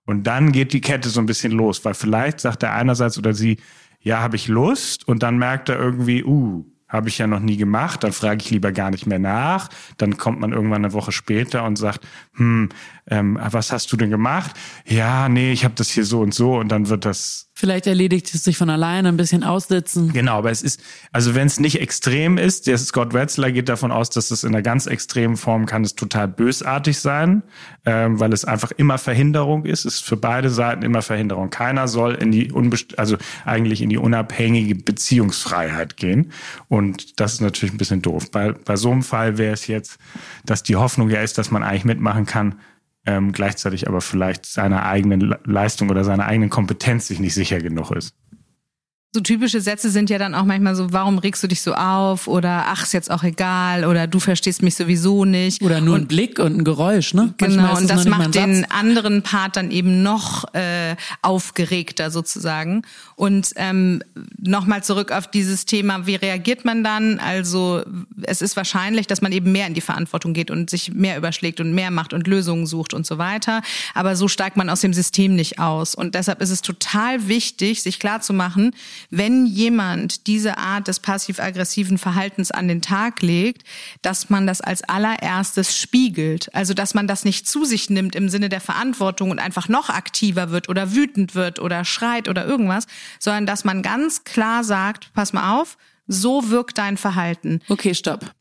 Und 0.07 0.25
dann 0.25 0.53
geht 0.53 0.73
die 0.73 0.81
Kette 0.81 1.09
so 1.09 1.21
ein 1.21 1.27
bisschen 1.27 1.53
los, 1.53 1.85
weil 1.85 1.95
vielleicht 1.95 2.41
sagt 2.41 2.63
er 2.63 2.73
einerseits 2.73 3.19
oder 3.19 3.35
sie, 3.35 3.59
ja, 4.01 4.21
habe 4.21 4.37
ich 4.37 4.49
Lust? 4.49 5.07
Und 5.07 5.23
dann 5.23 5.39
merkt 5.39 5.69
er 5.69 5.79
irgendwie, 5.79 6.25
uh, 6.25 6.65
habe 6.91 7.09
ich 7.09 7.19
ja 7.19 7.29
noch 7.29 7.39
nie 7.39 7.57
gemacht, 7.57 8.03
dann 8.03 8.13
frage 8.13 8.43
ich 8.43 8.51
lieber 8.51 8.73
gar 8.73 8.91
nicht 8.91 9.07
mehr 9.07 9.21
nach. 9.21 9.69
Dann 9.97 10.17
kommt 10.17 10.41
man 10.41 10.53
irgendwann 10.53 10.85
eine 10.85 10.93
Woche 10.93 11.13
später 11.13 11.65
und 11.65 11.77
sagt, 11.77 12.07
hm, 12.35 12.71
ähm, 13.09 13.39
was 13.41 13.73
hast 13.73 13.93
du 13.93 13.97
denn 13.97 14.11
gemacht? 14.11 14.53
Ja, 14.87 15.29
nee, 15.29 15.53
ich 15.53 15.65
habe 15.65 15.75
das 15.75 15.91
hier 15.91 16.05
so 16.05 16.21
und 16.21 16.35
so 16.35 16.59
und 16.59 16.69
dann 16.69 16.89
wird 16.89 17.05
das 17.05 17.51
Vielleicht 17.61 17.87
erledigt 17.87 18.33
es 18.33 18.43
sich 18.43 18.57
von 18.57 18.71
alleine, 18.71 19.11
ein 19.11 19.19
bisschen 19.19 19.45
aussitzen. 19.45 20.15
Genau, 20.15 20.39
aber 20.39 20.51
es 20.51 20.63
ist, 20.63 20.81
also 21.13 21.35
wenn 21.35 21.47
es 21.47 21.61
nicht 21.61 21.79
extrem 21.79 22.39
ist, 22.39 22.67
der 22.67 22.79
Scott 22.79 23.13
Wetzler 23.13 23.53
geht 23.53 23.69
davon 23.69 23.93
aus, 23.93 24.09
dass 24.09 24.31
es 24.31 24.45
in 24.45 24.55
einer 24.55 24.63
ganz 24.63 24.87
extremen 24.87 25.37
Form 25.37 25.67
kann 25.67 25.85
es 25.85 25.95
total 25.95 26.27
bösartig 26.27 26.99
sein, 26.99 27.43
ähm, 27.85 28.19
weil 28.19 28.33
es 28.33 28.47
einfach 28.47 28.71
immer 28.71 28.97
Verhinderung 28.97 29.67
ist. 29.67 29.85
Es 29.85 29.97
ist 29.97 30.05
für 30.05 30.17
beide 30.17 30.49
Seiten 30.49 30.83
immer 30.85 31.03
Verhinderung. 31.03 31.51
Keiner 31.51 31.87
soll 31.87 32.15
in 32.15 32.33
die 32.33 32.51
unbest 32.51 32.99
also 32.99 33.19
eigentlich 33.45 33.83
in 33.83 33.91
die 33.91 33.99
unabhängige 33.99 34.77
Beziehungsfreiheit 34.77 35.99
gehen. 35.99 36.33
Und 36.69 37.21
das 37.21 37.35
ist 37.35 37.41
natürlich 37.43 37.75
ein 37.75 37.79
bisschen 37.79 38.01
doof. 38.01 38.31
Bei, 38.31 38.53
bei 38.53 38.77
so 38.77 38.91
einem 38.91 39.03
Fall 39.03 39.37
wäre 39.37 39.53
es 39.53 39.67
jetzt, 39.67 39.99
dass 40.47 40.63
die 40.63 40.77
Hoffnung 40.77 41.11
ja 41.11 41.21
ist, 41.21 41.37
dass 41.37 41.51
man 41.51 41.63
eigentlich 41.63 41.85
mitmachen 41.85 42.25
kann, 42.25 42.55
ähm, 43.07 43.33
gleichzeitig 43.33 43.89
aber 43.89 44.01
vielleicht 44.01 44.47
seiner 44.47 44.85
eigenen 44.85 45.35
Leistung 45.45 45.91
oder 45.91 46.05
seiner 46.05 46.27
eigenen 46.27 46.51
Kompetenz 46.51 47.09
sich 47.09 47.21
nicht 47.21 47.35
sicher 47.35 47.59
genug 47.61 47.91
ist. 47.93 48.15
So 49.13 49.21
typische 49.21 49.61
Sätze 49.61 49.91
sind 49.91 50.09
ja 50.09 50.19
dann 50.19 50.37
auch 50.37 50.45
manchmal 50.45 50.77
so, 50.77 50.93
warum 50.93 51.19
regst 51.19 51.43
du 51.43 51.49
dich 51.49 51.63
so 51.63 51.75
auf? 51.75 52.29
Oder 52.29 52.67
ach, 52.69 52.85
ist 52.85 52.93
jetzt 52.93 53.11
auch 53.11 53.25
egal. 53.25 53.85
Oder 53.85 54.07
du 54.07 54.21
verstehst 54.21 54.63
mich 54.63 54.77
sowieso 54.77 55.25
nicht. 55.25 55.61
Oder 55.63 55.81
nur 55.81 55.97
und, 55.97 56.03
ein 56.03 56.07
Blick 56.07 56.39
und 56.39 56.59
ein 56.59 56.63
Geräusch, 56.63 57.13
ne? 57.13 57.35
Genau, 57.39 57.77
und 57.77 57.91
das 57.91 58.05
macht 58.05 58.37
den 58.37 58.71
anderen 58.71 59.23
Part 59.23 59.57
dann 59.57 59.73
eben 59.73 60.05
noch 60.05 60.55
äh, 60.55 60.95
aufgeregter 61.23 62.13
sozusagen. 62.13 62.83
Und 63.17 63.51
ähm, 63.57 64.01
nochmal 64.39 64.85
zurück 64.85 65.11
auf 65.11 65.27
dieses 65.27 65.67
Thema, 65.67 66.07
wie 66.07 66.15
reagiert 66.15 66.65
man 66.65 66.85
dann? 66.85 67.19
Also 67.19 67.83
es 68.23 68.41
ist 68.43 68.57
wahrscheinlich, 68.57 69.09
dass 69.09 69.23
man 69.23 69.33
eben 69.33 69.51
mehr 69.51 69.67
in 69.67 69.75
die 69.75 69.81
Verantwortung 69.81 70.35
geht 70.35 70.53
und 70.53 70.71
sich 70.71 70.95
mehr 70.95 71.19
überschlägt 71.19 71.59
und 71.59 71.75
mehr 71.75 71.91
macht 71.91 72.13
und 72.13 72.29
Lösungen 72.29 72.65
sucht 72.65 72.95
und 72.95 73.07
so 73.07 73.19
weiter. 73.19 73.63
Aber 73.93 74.15
so 74.15 74.29
steigt 74.29 74.57
man 74.57 74.71
aus 74.71 74.83
dem 74.83 74.95
System 74.95 75.35
nicht 75.35 75.59
aus. 75.59 75.97
Und 75.97 76.15
deshalb 76.15 76.41
ist 76.41 76.51
es 76.51 76.63
total 76.63 77.27
wichtig, 77.27 77.83
sich 77.83 77.99
klarzumachen, 77.99 78.71
wenn 79.09 79.47
jemand 79.47 80.27
diese 80.27 80.59
Art 80.59 80.89
des 80.89 81.01
passiv-aggressiven 81.01 81.99
Verhaltens 81.99 82.51
an 82.51 82.69
den 82.69 82.83
Tag 82.83 83.23
legt, 83.23 83.63
dass 84.03 84.31
man 84.31 84.47
das 84.47 84.61
als 84.61 84.83
allererstes 84.83 85.79
spiegelt. 85.79 86.55
Also, 86.55 86.75
dass 86.75 86.95
man 86.95 87.07
das 87.07 87.25
nicht 87.25 87.49
zu 87.49 87.65
sich 87.65 87.91
nimmt 87.91 88.15
im 88.15 88.29
Sinne 88.29 88.49
der 88.49 88.61
Verantwortung 88.61 89.31
und 89.31 89.39
einfach 89.39 89.69
noch 89.69 89.89
aktiver 89.89 90.51
wird 90.51 90.69
oder 90.69 90.95
wütend 90.95 91.35
wird 91.35 91.59
oder 91.59 91.85
schreit 91.85 92.29
oder 92.29 92.47
irgendwas, 92.47 92.87
sondern 93.19 93.47
dass 93.47 93.65
man 93.65 93.83
ganz 93.83 94.25
klar 94.25 94.65
sagt, 94.65 95.13
pass 95.15 95.33
mal 95.33 95.61
auf, 95.61 95.77
so 96.07 96.51
wirkt 96.51 96.79
dein 96.79 96.97
Verhalten. 96.97 97.61
Okay, 97.69 97.95
stopp. 97.95 98.33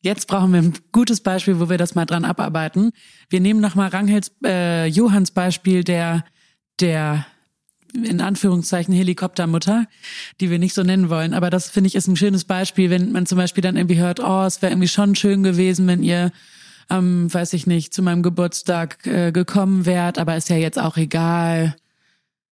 Jetzt 0.00 0.26
brauchen 0.26 0.52
wir 0.52 0.60
ein 0.60 0.74
gutes 0.90 1.20
Beispiel, 1.20 1.60
wo 1.60 1.70
wir 1.70 1.78
das 1.78 1.94
mal 1.94 2.06
dran 2.06 2.24
abarbeiten. 2.24 2.90
Wir 3.28 3.40
nehmen 3.40 3.60
nochmal 3.60 3.88
Ranghels 3.88 4.32
äh, 4.44 4.86
Johanns 4.86 5.30
Beispiel 5.30 5.84
der 5.84 6.24
der 6.80 7.26
in 7.94 8.20
Anführungszeichen 8.20 8.94
Helikoptermutter, 8.94 9.86
die 10.40 10.50
wir 10.50 10.58
nicht 10.58 10.74
so 10.74 10.82
nennen 10.82 11.10
wollen. 11.10 11.34
Aber 11.34 11.50
das 11.50 11.70
finde 11.70 11.88
ich 11.88 11.94
ist 11.94 12.08
ein 12.08 12.16
schönes 12.16 12.44
Beispiel, 12.44 12.90
wenn 12.90 13.12
man 13.12 13.26
zum 13.26 13.38
Beispiel 13.38 13.62
dann 13.62 13.76
irgendwie 13.76 13.98
hört, 13.98 14.20
oh, 14.20 14.44
es 14.44 14.62
wäre 14.62 14.72
irgendwie 14.72 14.88
schon 14.88 15.14
schön 15.14 15.42
gewesen, 15.42 15.86
wenn 15.86 16.02
ihr 16.02 16.32
ähm, 16.90 17.32
weiß 17.32 17.52
ich 17.54 17.66
nicht, 17.66 17.94
zu 17.94 18.02
meinem 18.02 18.22
Geburtstag 18.22 19.06
äh, 19.06 19.32
gekommen 19.32 19.86
wärt, 19.86 20.18
aber 20.18 20.36
ist 20.36 20.48
ja 20.48 20.56
jetzt 20.56 20.78
auch 20.78 20.96
egal. 20.96 21.74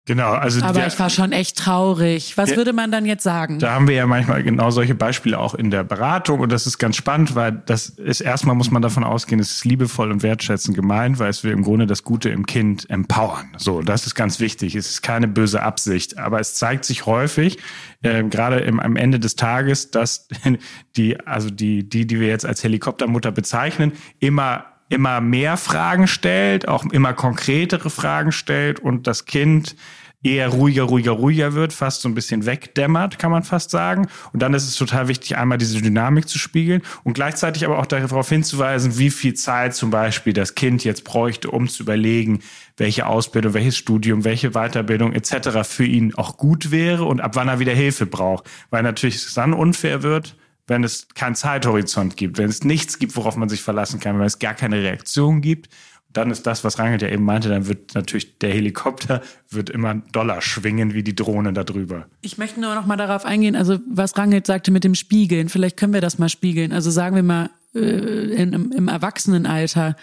Genau, 0.05 0.31
also 0.31 0.63
aber 0.63 0.79
der, 0.79 0.87
ich 0.87 0.97
war 0.97 1.11
schon 1.11 1.31
echt 1.31 1.57
traurig. 1.57 2.35
Was 2.35 2.49
der, 2.49 2.57
würde 2.57 2.73
man 2.73 2.91
dann 2.91 3.05
jetzt 3.05 3.21
sagen? 3.21 3.59
Da 3.59 3.73
haben 3.73 3.87
wir 3.87 3.93
ja 3.93 4.07
manchmal 4.07 4.41
genau 4.41 4.71
solche 4.71 4.95
Beispiele 4.95 5.37
auch 5.37 5.53
in 5.53 5.69
der 5.69 5.83
Beratung 5.83 6.39
und 6.39 6.51
das 6.51 6.65
ist 6.65 6.79
ganz 6.79 6.95
spannend, 6.95 7.35
weil 7.35 7.51
das 7.51 7.89
ist 7.89 8.21
erstmal 8.21 8.55
muss 8.55 8.71
man 8.71 8.81
davon 8.81 9.03
ausgehen, 9.03 9.39
es 9.39 9.51
ist 9.51 9.65
liebevoll 9.65 10.11
und 10.11 10.23
wertschätzend 10.23 10.75
gemeint, 10.75 11.19
weil 11.19 11.29
es 11.29 11.43
will 11.43 11.51
im 11.51 11.61
Grunde 11.61 11.85
das 11.85 12.03
Gute 12.03 12.29
im 12.29 12.47
Kind 12.47 12.89
empowern. 12.89 13.51
So, 13.57 13.83
das 13.83 14.07
ist 14.07 14.15
ganz 14.15 14.39
wichtig. 14.39 14.73
Es 14.73 14.89
ist 14.89 15.03
keine 15.03 15.27
böse 15.27 15.61
Absicht, 15.61 16.17
aber 16.17 16.39
es 16.39 16.55
zeigt 16.55 16.85
sich 16.85 17.05
häufig, 17.05 17.59
äh, 18.01 18.23
gerade 18.23 18.61
im, 18.61 18.79
am 18.79 18.95
Ende 18.95 19.19
des 19.19 19.35
Tages, 19.35 19.91
dass 19.91 20.27
die, 20.97 21.19
also 21.27 21.51
die, 21.51 21.87
die, 21.87 22.07
die 22.07 22.19
wir 22.19 22.29
jetzt 22.29 22.47
als 22.47 22.63
Helikoptermutter 22.63 23.31
bezeichnen, 23.31 23.91
immer 24.19 24.65
immer 24.89 25.21
mehr 25.21 25.55
Fragen 25.57 26.07
stellt, 26.07 26.67
auch 26.67 26.83
immer 26.85 27.13
konkretere 27.13 27.89
Fragen 27.89 28.31
stellt 28.31 28.79
und 28.79 29.07
das 29.07 29.25
Kind 29.25 29.75
eher 30.21 30.49
ruhiger, 30.49 30.83
ruhiger, 30.83 31.11
ruhiger 31.11 31.53
wird, 31.53 31.71
fast 31.71 32.01
so 32.01 32.09
ein 32.09 32.15
bisschen 32.15 32.45
wegdämmert, 32.45 33.19
kann 33.19 33.31
man 33.31 33.43
fast 33.43 33.71
sagen. 33.71 34.07
Und 34.33 34.41
dann 34.41 34.53
ist 34.53 34.67
es 34.67 34.75
total 34.75 35.07
wichtig, 35.07 35.37
einmal 35.37 35.57
diese 35.57 35.81
Dynamik 35.81 36.27
zu 36.27 36.37
spiegeln 36.37 36.81
und 37.03 37.13
gleichzeitig 37.13 37.65
aber 37.65 37.79
auch 37.79 37.85
darauf 37.85 38.27
hinzuweisen, 38.27 38.97
wie 38.97 39.11
viel 39.11 39.33
Zeit 39.33 39.75
zum 39.75 39.91
Beispiel 39.91 40.33
das 40.33 40.55
Kind 40.55 40.83
jetzt 40.83 41.05
bräuchte, 41.05 41.49
um 41.51 41.69
zu 41.69 41.83
überlegen, 41.83 42.39
welche 42.75 43.05
Ausbildung, 43.05 43.53
welches 43.53 43.77
Studium, 43.77 44.25
welche 44.25 44.51
Weiterbildung 44.51 45.13
etc. 45.13 45.63
für 45.63 45.85
ihn 45.85 46.13
auch 46.15 46.35
gut 46.35 46.71
wäre 46.71 47.05
und 47.05 47.21
ab 47.21 47.35
wann 47.35 47.47
er 47.47 47.59
wieder 47.59 47.73
Hilfe 47.73 48.05
braucht. 48.05 48.49
Weil 48.71 48.83
natürlich 48.83 49.15
es 49.15 49.33
dann 49.33 49.53
unfair 49.53 50.03
wird, 50.03 50.35
wenn 50.69 50.83
es 50.83 51.07
keinen 51.15 51.35
Zeithorizont 51.35 52.15
gibt, 52.15 52.37
wenn 52.37 52.49
es 52.49 52.63
nichts 52.63 52.99
gibt, 52.99 53.15
worauf 53.15 53.35
man 53.35 53.49
sich 53.49 53.61
verlassen 53.61 53.99
kann, 53.99 54.17
wenn 54.19 54.25
es 54.25 54.39
gar 54.39 54.53
keine 54.53 54.77
Reaktion 54.77 55.41
gibt 55.41 55.69
dann 56.11 56.31
ist 56.31 56.47
das, 56.47 56.63
was 56.63 56.79
Rangelt 56.79 57.01
ja 57.01 57.09
eben 57.09 57.23
meinte, 57.23 57.49
dann 57.49 57.67
wird 57.67 57.93
natürlich 57.93 58.39
der 58.39 58.51
Helikopter 58.51 59.21
wird 59.49 59.69
immer 59.69 59.95
Dollar 60.11 60.41
schwingen 60.41 60.93
wie 60.93 61.03
die 61.03 61.15
Drohne 61.15 61.53
da 61.53 61.63
drüber. 61.63 62.07
Ich 62.21 62.37
möchte 62.37 62.59
nur 62.59 62.73
noch 62.73 62.85
mal 62.85 62.97
darauf 62.97 63.25
eingehen, 63.25 63.55
also 63.55 63.79
was 63.87 64.17
Rangelt 64.17 64.47
sagte 64.47 64.71
mit 64.71 64.83
dem 64.83 64.95
Spiegeln, 64.95 65.49
vielleicht 65.49 65.77
können 65.77 65.93
wir 65.93 66.01
das 66.01 66.17
mal 66.17 66.29
spiegeln. 66.29 66.73
Also 66.73 66.89
sagen 66.89 67.15
wir 67.15 67.23
mal 67.23 67.49
äh, 67.75 67.79
in, 67.79 68.53
im, 68.53 68.71
im 68.71 68.87
Erwachsenenalter 68.87 69.95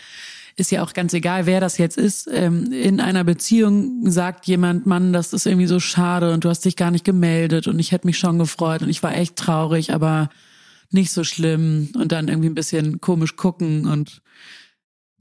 ist 0.55 0.70
ja 0.70 0.83
auch 0.83 0.94
ganz 0.94 1.12
egal, 1.12 1.44
wer 1.44 1.61
das 1.61 1.76
jetzt 1.76 1.98
ist. 1.98 2.29
Ähm, 2.33 2.72
in 2.72 3.00
einer 3.00 3.24
Beziehung 3.24 4.09
sagt 4.09 4.46
jemand, 4.46 4.87
Mann, 4.87 5.12
das 5.12 5.33
ist 5.33 5.44
irgendwie 5.44 5.66
so 5.66 5.81
schade 5.81 6.33
und 6.33 6.44
du 6.44 6.48
hast 6.48 6.64
dich 6.64 6.76
gar 6.76 6.92
nicht 6.92 7.05
gemeldet 7.05 7.66
und 7.66 7.79
ich 7.81 7.90
hätte 7.90 8.07
mich 8.07 8.18
schon 8.18 8.38
gefreut 8.38 8.83
und 8.83 8.88
ich 8.88 9.02
war 9.02 9.14
echt 9.14 9.37
traurig, 9.37 9.92
aber 9.92 10.31
nicht 10.92 11.12
so 11.12 11.25
schlimm 11.25 11.90
und 11.94 12.12
dann 12.12 12.29
irgendwie 12.29 12.49
ein 12.49 12.55
bisschen 12.55 13.01
komisch 13.01 13.37
gucken 13.37 13.87
und 13.87 14.22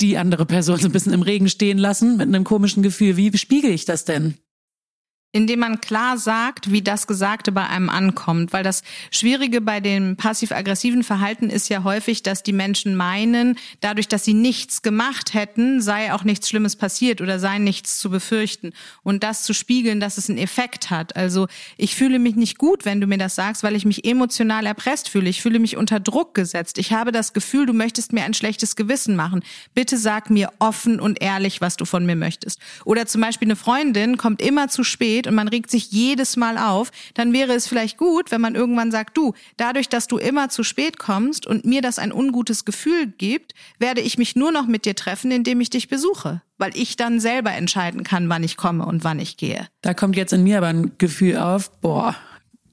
die 0.02 0.18
andere 0.18 0.46
Person 0.46 0.78
so 0.78 0.88
ein 0.88 0.92
bisschen 0.92 1.14
im 1.14 1.22
Regen 1.22 1.50
stehen 1.50 1.78
lassen 1.78 2.18
mit 2.18 2.28
einem 2.28 2.44
komischen 2.44 2.84
Gefühl. 2.84 3.18
Wie 3.18 3.36
spiegel 3.38 3.72
ich 3.72 3.86
das 3.86 4.06
denn? 4.06 4.36
Indem 5.36 5.60
man 5.60 5.82
klar 5.82 6.18
sagt, 6.18 6.72
wie 6.72 6.82
das 6.82 7.08
Gesagte 7.08 7.52
bei 7.52 7.68
einem 7.68 7.90
ankommt. 7.90 8.54
Weil 8.54 8.64
das 8.64 8.84
Schwierige 9.12 9.60
bei 9.60 9.82
dem 9.82 10.16
passiv-aggressiven 10.16 11.04
Verhalten 11.04 11.50
ist 11.50 11.68
ja 11.68 11.84
häufig, 11.84 12.24
dass 12.24 12.42
die 12.42 12.54
Menschen 12.54 12.96
meinen, 12.96 13.58
dadurch, 13.82 14.08
dass 14.08 14.24
sie 14.24 14.34
nichts 14.34 14.82
gemacht 14.82 15.34
hätten, 15.34 15.82
sei 15.82 16.14
auch 16.14 16.24
nichts 16.24 16.48
Schlimmes 16.48 16.78
passiert 16.78 17.20
oder 17.20 17.38
sei 17.38 17.58
nichts 17.58 17.98
zu 17.98 18.10
befürchten. 18.10 18.72
Und 19.04 19.24
das 19.24 19.44
zu 19.44 19.54
spiegeln, 19.54 20.00
dass 20.00 20.18
es 20.18 20.30
einen 20.30 20.40
Effekt 20.40 20.90
hat. 20.90 21.18
Also 21.18 21.48
ich 21.76 21.96
fühle 21.96 22.18
mich 22.18 22.38
nicht 22.38 22.58
gut, 22.58 22.86
wenn 22.86 23.02
du 23.02 23.08
mir 23.08 23.18
das 23.18 23.36
sagst, 23.36 23.62
weil 23.62 23.76
ich 23.76 23.84
mich 23.84 24.06
emotional 24.06 24.66
erpresst 24.66 25.10
fühle. 25.10 25.30
Ich 25.30 25.42
fühle 25.42 25.60
mich 25.60 25.76
unter 25.76 26.00
Druck 26.00 26.34
gesetzt. 26.34 26.78
Ich 26.78 26.94
habe 26.94 27.12
das 27.12 27.34
Gefühl, 27.34 27.66
du 27.66 27.74
möchtest 27.74 28.14
mir 28.14 28.24
ein 28.24 28.34
schlechtes 28.34 28.78
Gewissen 28.78 29.18
machen. 29.18 29.44
Bitte 29.74 29.98
sag 29.98 30.30
mir 30.30 30.54
offen 30.60 31.02
und 31.02 31.22
ehrlich, 31.22 31.60
was 31.60 31.76
du 31.76 31.84
von 31.84 32.06
mir 32.06 32.16
möchtest. 32.16 32.62
Oder 32.86 33.06
zum 33.06 33.20
Beispiel 33.20 33.48
eine 33.48 33.58
Freundin 33.58 34.16
kommt 34.16 34.42
immer 34.42 34.70
zu 34.70 34.86
spät 34.86 35.25
geht 35.26 35.28
und 35.28 35.36
man 35.36 35.48
regt 35.48 35.70
sich 35.70 35.92
jedes 35.92 36.38
Mal 36.38 36.58
auf, 36.58 36.92
dann 37.14 37.34
wäre 37.34 37.54
es 37.54 37.68
vielleicht 37.68 37.98
gut, 37.98 38.32
wenn 38.32 38.42
man 38.42 38.56
irgendwann 38.56 38.92
sagt, 38.92 39.18
du, 39.18 39.34
dadurch, 39.58 39.90
dass 39.90 40.08
du 40.08 40.18
immer 40.18 40.50
zu 40.50 40.64
spät 40.64 40.98
kommst 40.98 41.46
und 41.46 41.66
mir 41.66 41.82
das 41.82 42.00
ein 42.00 42.12
ungutes 42.12 42.66
Gefühl 42.66 43.08
gibt, 43.08 43.54
werde 43.80 44.02
ich 44.02 44.18
mich 44.18 44.36
nur 44.36 44.52
noch 44.52 44.68
mit 44.68 44.86
dir 44.86 44.96
treffen, 44.96 45.32
indem 45.32 45.62
ich 45.62 45.70
dich 45.70 45.88
besuche, 45.88 46.42
weil 46.58 46.72
ich 46.76 46.96
dann 46.96 47.20
selber 47.20 47.52
entscheiden 47.52 48.04
kann, 48.04 48.30
wann 48.30 48.44
ich 48.44 48.58
komme 48.58 48.86
und 48.86 49.04
wann 49.04 49.20
ich 49.20 49.38
gehe. 49.38 49.68
Da 49.82 49.94
kommt 49.94 50.16
jetzt 50.16 50.34
in 50.34 50.44
mir 50.44 50.58
aber 50.58 50.68
ein 50.68 50.92
Gefühl 50.98 51.38
auf, 51.38 51.72
boah, 51.82 52.16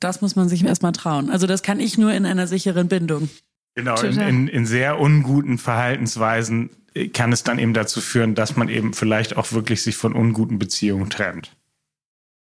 das 0.01 0.21
muss 0.21 0.37
man 0.37 0.49
sich 0.49 0.65
erstmal 0.65 0.93
trauen. 0.93 1.31
Also 1.31 1.47
das 1.47 1.63
kann 1.63 1.81
ich 1.81 1.99
nur 1.99 2.13
in 2.13 2.27
einer 2.27 2.47
sicheren 2.47 2.89
Bindung. 2.89 3.29
Genau, 3.75 3.99
in, 4.03 4.21
in, 4.21 4.49
in 4.49 4.67
sehr 4.67 5.01
unguten 5.01 5.57
Verhaltensweisen 5.57 6.71
kann 7.15 7.33
es 7.33 7.43
dann 7.43 7.59
eben 7.59 7.73
dazu 7.73 8.03
führen, 8.03 8.35
dass 8.35 8.57
man 8.57 8.69
eben 8.69 8.93
vielleicht 8.93 9.37
auch 9.39 9.53
wirklich 9.53 9.83
sich 9.83 9.97
von 9.97 10.13
unguten 10.13 10.59
Beziehungen 10.59 11.09
trennt. 11.09 11.53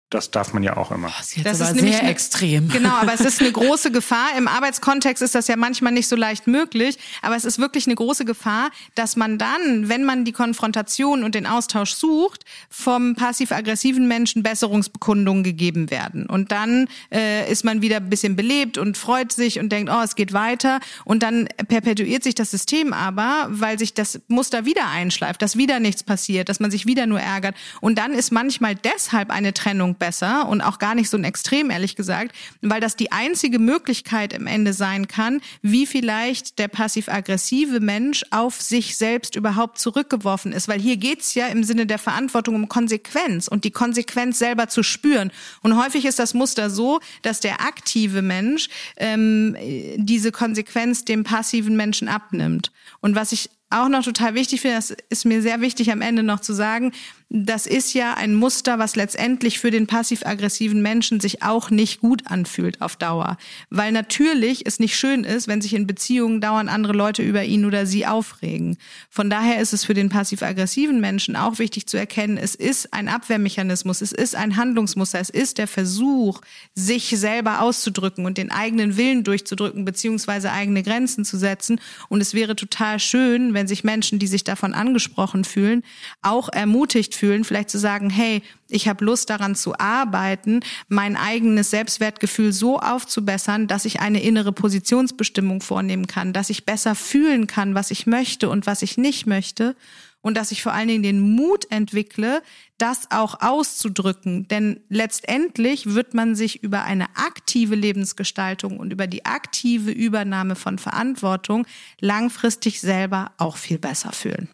Das 0.10 0.32
darf 0.32 0.54
man 0.54 0.64
ja 0.64 0.78
auch 0.78 0.92
immer. 0.92 1.10
Oh, 1.10 1.42
das 1.44 1.60
ist 1.60 1.76
nämlich 1.76 1.96
sehr 1.96 2.04
eine, 2.04 2.12
extrem. 2.12 2.70
Genau, 2.78 2.96
aber 2.96 3.14
es 3.14 3.20
ist 3.20 3.42
eine 3.42 3.52
große 3.58 3.92
Gefahr. 3.92 4.38
Im 4.38 4.48
Arbeitskontext 4.48 5.22
ist 5.22 5.36
das 5.36 5.50
ja 5.50 5.58
manchmal 5.58 5.92
nicht 5.92 6.08
so 6.08 6.16
leicht 6.16 6.48
möglich, 6.48 6.98
aber 7.22 7.36
es 7.36 7.44
ist 7.44 7.60
wirklich 7.60 7.88
eine 7.88 7.96
große 7.96 8.24
Gefahr, 8.24 8.70
dass 8.96 9.18
man 9.18 9.38
dann, 9.38 9.90
wenn 9.90 10.06
man 10.06 10.24
die 10.24 10.32
Konfrontation 10.32 11.26
und 11.26 11.36
den 11.36 11.46
Austausch 11.46 11.92
sucht, 11.92 12.46
vom 12.70 13.16
passiv-aggressiven 13.16 14.08
Menschen 14.08 14.44
Besserungsbekundungen 14.44 15.44
gegeben 15.44 15.92
werden. 15.92 16.26
Und 16.26 16.54
dann 16.54 16.88
äh, 17.12 17.52
ist 17.52 17.66
man 17.66 17.82
wieder 17.82 17.98
ein 17.98 18.10
bisschen 18.10 18.38
belebt 18.38 18.78
und 18.78 18.98
freut 18.98 19.34
sich 19.34 19.60
und 19.60 19.74
denkt, 19.74 19.92
oh, 19.94 20.02
es 20.02 20.16
geht 20.16 20.32
weiter. 20.32 20.80
Und 21.04 21.22
dann 21.22 21.50
perpetuiert 21.68 22.24
sich 22.24 22.36
das 22.36 22.50
System 22.52 22.94
aber, 22.94 23.48
weil 23.50 23.78
sich 23.78 23.94
das 23.94 24.22
Muster 24.30 24.64
wieder 24.64 24.88
einschleift, 24.88 25.42
dass 25.42 25.58
wieder 25.58 25.82
nichts 25.82 26.04
passiert, 26.04 26.48
dass 26.48 26.62
man 26.62 26.72
sich 26.72 26.86
wieder 26.86 27.08
nur 27.08 27.20
ärgert. 27.20 27.56
Und 27.82 27.98
dann 27.98 28.14
ist 28.14 28.32
manchmal 28.32 28.76
deshalb 28.76 29.32
eine 29.32 29.54
Trennung 29.54 29.97
besser 30.00 30.48
und 30.48 30.62
auch 30.62 30.80
gar 30.80 30.96
nicht 30.96 31.10
so 31.10 31.18
ein 31.18 31.24
Extrem, 31.24 31.70
ehrlich 31.70 31.96
gesagt, 31.96 32.36
weil 32.62 32.82
das 32.82 32.96
die 32.96 33.12
einzige 33.12 33.60
Möglichkeit 33.60 34.34
im 34.34 34.48
Ende 34.48 34.74
sein 34.74 35.08
kann, 35.08 35.42
wie 35.62 35.86
vielleicht 35.86 36.60
der 36.60 36.68
passiv-aggressive 36.68 37.80
Mensch 37.80 38.24
auf 38.32 38.62
sich 38.62 38.98
selbst 38.98 39.36
überhaupt 39.36 39.80
zurückgeworfen 39.80 40.52
ist. 40.52 40.68
Weil 40.68 40.80
hier 40.80 40.98
geht's 40.98 41.34
ja 41.34 41.48
im 41.48 41.64
Sinne 41.64 41.86
der 41.86 42.00
Verantwortung 42.00 42.56
um 42.56 42.70
Konsequenz 42.70 43.48
und 43.48 43.64
die 43.64 43.72
Konsequenz 43.72 44.40
selber 44.40 44.68
zu 44.68 44.84
spüren. 44.84 45.32
Und 45.62 45.78
häufig 45.78 46.06
ist 46.06 46.20
das 46.20 46.34
Muster 46.34 46.70
so, 46.70 47.00
dass 47.22 47.40
der 47.40 47.62
aktive 47.62 48.22
Mensch 48.22 48.70
ähm, 48.98 49.56
diese 49.98 50.32
Konsequenz 50.32 51.06
dem 51.06 51.24
passiven 51.24 51.76
Menschen 51.76 52.08
abnimmt. 52.08 52.72
Und 53.02 53.16
was 53.16 53.32
ich 53.32 53.50
auch 53.70 53.90
noch 53.90 54.04
total 54.04 54.34
wichtig 54.34 54.62
finde, 54.62 54.78
das 54.78 54.96
ist 55.10 55.26
mir 55.26 55.42
sehr 55.42 55.60
wichtig 55.60 55.92
am 55.92 56.02
Ende 56.02 56.24
noch 56.24 56.40
zu 56.40 56.54
sagen, 56.54 56.94
das 57.30 57.68
ist 57.68 57.94
ja 57.94 58.14
ein 58.14 58.36
Muster, 58.36 58.80
was 58.80 58.96
letztendlich 58.96 59.60
für 59.60 59.70
den 59.70 59.86
passiv-aggressiven 59.86 60.82
Menschen 60.82 61.20
sich 61.20 61.44
auch 61.44 61.70
nicht 61.70 62.00
gut 62.00 62.24
anfühlt 62.28 62.82
auf 62.82 62.96
Dauer. 62.96 63.36
Weil 63.70 63.92
natürlich 63.92 64.66
es 64.66 64.80
nicht 64.80 64.98
schön 64.98 65.26
ist, 65.26 65.50
wenn 65.50 65.62
sich 65.62 65.74
in 65.74 65.88
Beziehungen 65.88 66.40
dauernd 66.40 66.70
andere 66.70 66.94
Leute 66.94 67.24
über 67.24 67.44
ihn 67.44 67.66
oder 67.66 67.86
sie 67.86 68.06
aufregen. 68.06 68.78
Von 69.10 69.30
daher 69.30 69.60
ist 69.60 69.74
es 69.74 69.84
für 69.84 69.94
den 69.94 70.08
passiv-aggressiven 70.08 71.02
Menschen 71.02 71.36
auch 71.36 71.60
wichtig 71.60 71.88
zu 71.88 71.98
erkennen, 71.98 72.38
es 72.38 72.56
ist 72.56 72.94
ein 72.94 73.10
Abwehrmechanismus, 73.10 74.02
es 74.02 74.14
ist 74.14 74.36
ein 74.36 74.56
Handlungsmuster, 74.56 75.20
es 75.20 75.30
ist 75.30 75.58
der 75.58 75.68
Versuch, 75.68 76.40
sich 76.76 77.10
selber 77.10 77.60
auszudrücken 77.60 78.26
und 78.26 78.38
den 78.38 78.52
eigenen 78.52 78.96
Willen 78.96 79.26
durchzudrücken, 79.26 79.84
beziehungsweise 79.84 80.54
eigene 80.54 80.82
Grenzen 80.82 81.26
zu 81.26 81.38
setzen. 81.38 81.82
Und 82.08 82.22
es 82.22 82.34
wäre 82.34 82.56
total 82.56 83.00
schön, 83.00 83.54
wenn 83.54 83.68
sich 83.68 83.84
Menschen, 83.84 84.18
die 84.18 84.28
sich 84.28 84.46
davon 84.46 84.74
angesprochen 84.74 85.44
fühlen, 85.44 85.84
auch 86.22 86.48
ermutigt 86.48 87.17
fühlen, 87.18 87.44
vielleicht 87.44 87.70
zu 87.70 87.80
sagen, 87.80 88.10
hey, 88.10 88.42
ich 88.70 88.88
habe 88.88 89.04
Lust 89.04 89.30
daran 89.30 89.56
zu 89.56 89.78
arbeiten, 89.78 90.62
mein 90.88 91.16
eigenes 91.16 91.70
Selbstwertgefühl 91.70 92.54
so 92.54 92.80
aufzubessern, 92.80 93.68
dass 93.68 93.86
ich 93.86 94.00
eine 94.00 94.22
innere 94.22 94.52
Positionsbestimmung 94.52 95.62
vornehmen 95.62 96.08
kann, 96.08 96.34
dass 96.34 96.50
ich 96.50 96.66
besser 96.66 96.96
fühlen 96.96 97.48
kann, 97.48 97.76
was 97.76 97.92
ich 97.92 98.08
möchte 98.08 98.50
und 98.50 98.66
was 98.66 98.82
ich 98.82 98.98
nicht 98.98 99.26
möchte 99.26 99.76
und 100.22 100.36
dass 100.36 100.52
ich 100.52 100.62
vor 100.62 100.74
allen 100.74 100.90
Dingen 100.90 101.04
den 101.04 101.20
Mut 101.22 101.72
entwickle, 101.72 102.42
das 102.78 103.12
auch 103.12 103.42
auszudrücken. 103.42 104.48
Denn 104.48 104.82
letztendlich 104.90 105.94
wird 105.94 106.14
man 106.14 106.36
sich 106.36 106.64
über 106.64 106.84
eine 106.84 107.06
aktive 107.16 107.76
Lebensgestaltung 107.76 108.78
und 108.78 108.92
über 108.92 109.08
die 109.08 109.26
aktive 109.26 109.92
Übernahme 109.92 110.56
von 110.56 110.80
Verantwortung 110.80 111.66
langfristig 112.02 112.82
selber 112.82 113.32
auch 113.38 113.58
viel 113.58 113.80
besser 113.80 114.12
fühlen. 114.12 114.50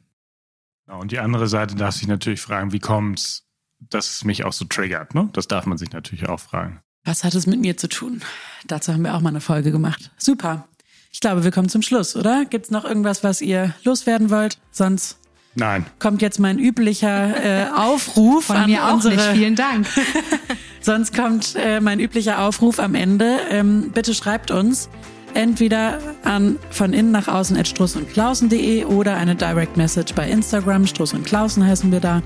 Und 0.88 1.12
die 1.12 1.20
andere 1.20 1.48
Seite 1.48 1.76
darf 1.76 1.96
sich 1.96 2.08
natürlich 2.08 2.42
fragen, 2.42 2.72
wie 2.72 2.80
kommt's, 2.80 3.44
dass 3.80 4.10
es 4.12 4.24
mich 4.24 4.44
auch 4.44 4.54
so 4.54 4.66
triggert? 4.66 5.16
Ne? 5.16 5.30
Das 5.34 5.48
darf 5.48 5.66
man 5.66 5.78
sich 5.78 5.92
natürlich 5.92 6.28
auch 6.28 6.40
fragen. 6.40 6.82
Was 7.06 7.24
hat 7.24 7.36
es 7.36 7.48
mit 7.48 7.60
mir 7.60 7.76
zu 7.78 7.90
tun? 7.90 8.22
Dazu 8.66 8.94
haben 8.94 9.04
wir 9.04 9.14
auch 9.16 9.22
mal 9.22 9.30
eine 9.30 9.42
Folge 9.42 9.72
gemacht. 9.72 10.12
Super. 10.18 10.68
Ich 11.12 11.20
glaube, 11.20 11.44
wir 11.44 11.52
kommen 11.52 11.70
zum 11.70 11.82
Schluss, 11.82 12.16
oder? 12.16 12.46
Gibt's 12.46 12.72
noch 12.72 12.86
irgendwas, 12.86 13.24
was 13.24 13.42
ihr 13.42 13.76
loswerden 13.84 14.30
wollt? 14.30 14.58
Sonst 14.72 15.18
Nein. 15.56 15.86
kommt 16.00 16.22
jetzt 16.22 16.40
mein 16.40 16.60
üblicher 16.60 17.68
äh, 17.68 17.70
Aufruf 17.76 18.46
Von 18.46 18.58
an 18.58 18.70
mir 18.70 18.88
auch 18.88 18.94
unsere. 18.96 19.16
nicht. 19.16 19.28
Vielen 19.28 19.56
Dank. 19.56 19.88
Sonst 20.82 21.16
kommt 21.16 21.56
äh, 21.56 21.80
mein 21.82 22.00
üblicher 22.00 22.40
Aufruf 22.40 22.80
am 22.80 22.96
Ende. 22.96 23.40
Ähm, 23.50 23.92
bitte 23.94 24.14
schreibt 24.14 24.50
uns 24.52 24.90
entweder 25.34 26.00
an 26.24 26.58
von 26.70 26.94
innen 26.94 27.12
nach 27.12 27.28
außen 27.28 27.58
at 27.58 27.68
struss 27.68 27.96
und 27.96 28.10
klausen.de 28.10 28.86
oder 28.86 29.16
eine 29.18 29.36
Direct 29.36 29.78
Message 29.78 30.14
bei 30.14 30.30
Instagram. 30.30 30.88
Struss 30.88 31.14
und 31.14 31.26
Klausen 31.26 31.66
heißen 31.66 31.92
wir 31.92 32.00
da. 32.00 32.22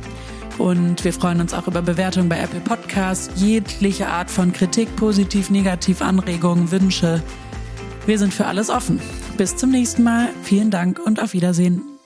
Und 0.57 1.03
wir 1.03 1.13
freuen 1.13 1.39
uns 1.39 1.53
auch 1.53 1.67
über 1.67 1.81
Bewertungen 1.81 2.29
bei 2.29 2.39
Apple 2.39 2.61
Podcasts, 2.61 3.29
jegliche 3.35 4.07
Art 4.07 4.31
von 4.31 4.53
Kritik, 4.53 4.95
positiv, 4.95 5.49
negativ, 5.49 6.01
Anregungen, 6.01 6.71
Wünsche. 6.71 7.21
Wir 8.05 8.17
sind 8.17 8.33
für 8.33 8.45
alles 8.45 8.69
offen. 8.69 8.99
Bis 9.37 9.55
zum 9.55 9.69
nächsten 9.69 10.03
Mal. 10.03 10.29
Vielen 10.43 10.71
Dank 10.71 10.99
und 10.99 11.21
auf 11.21 11.33
Wiedersehen. 11.33 11.96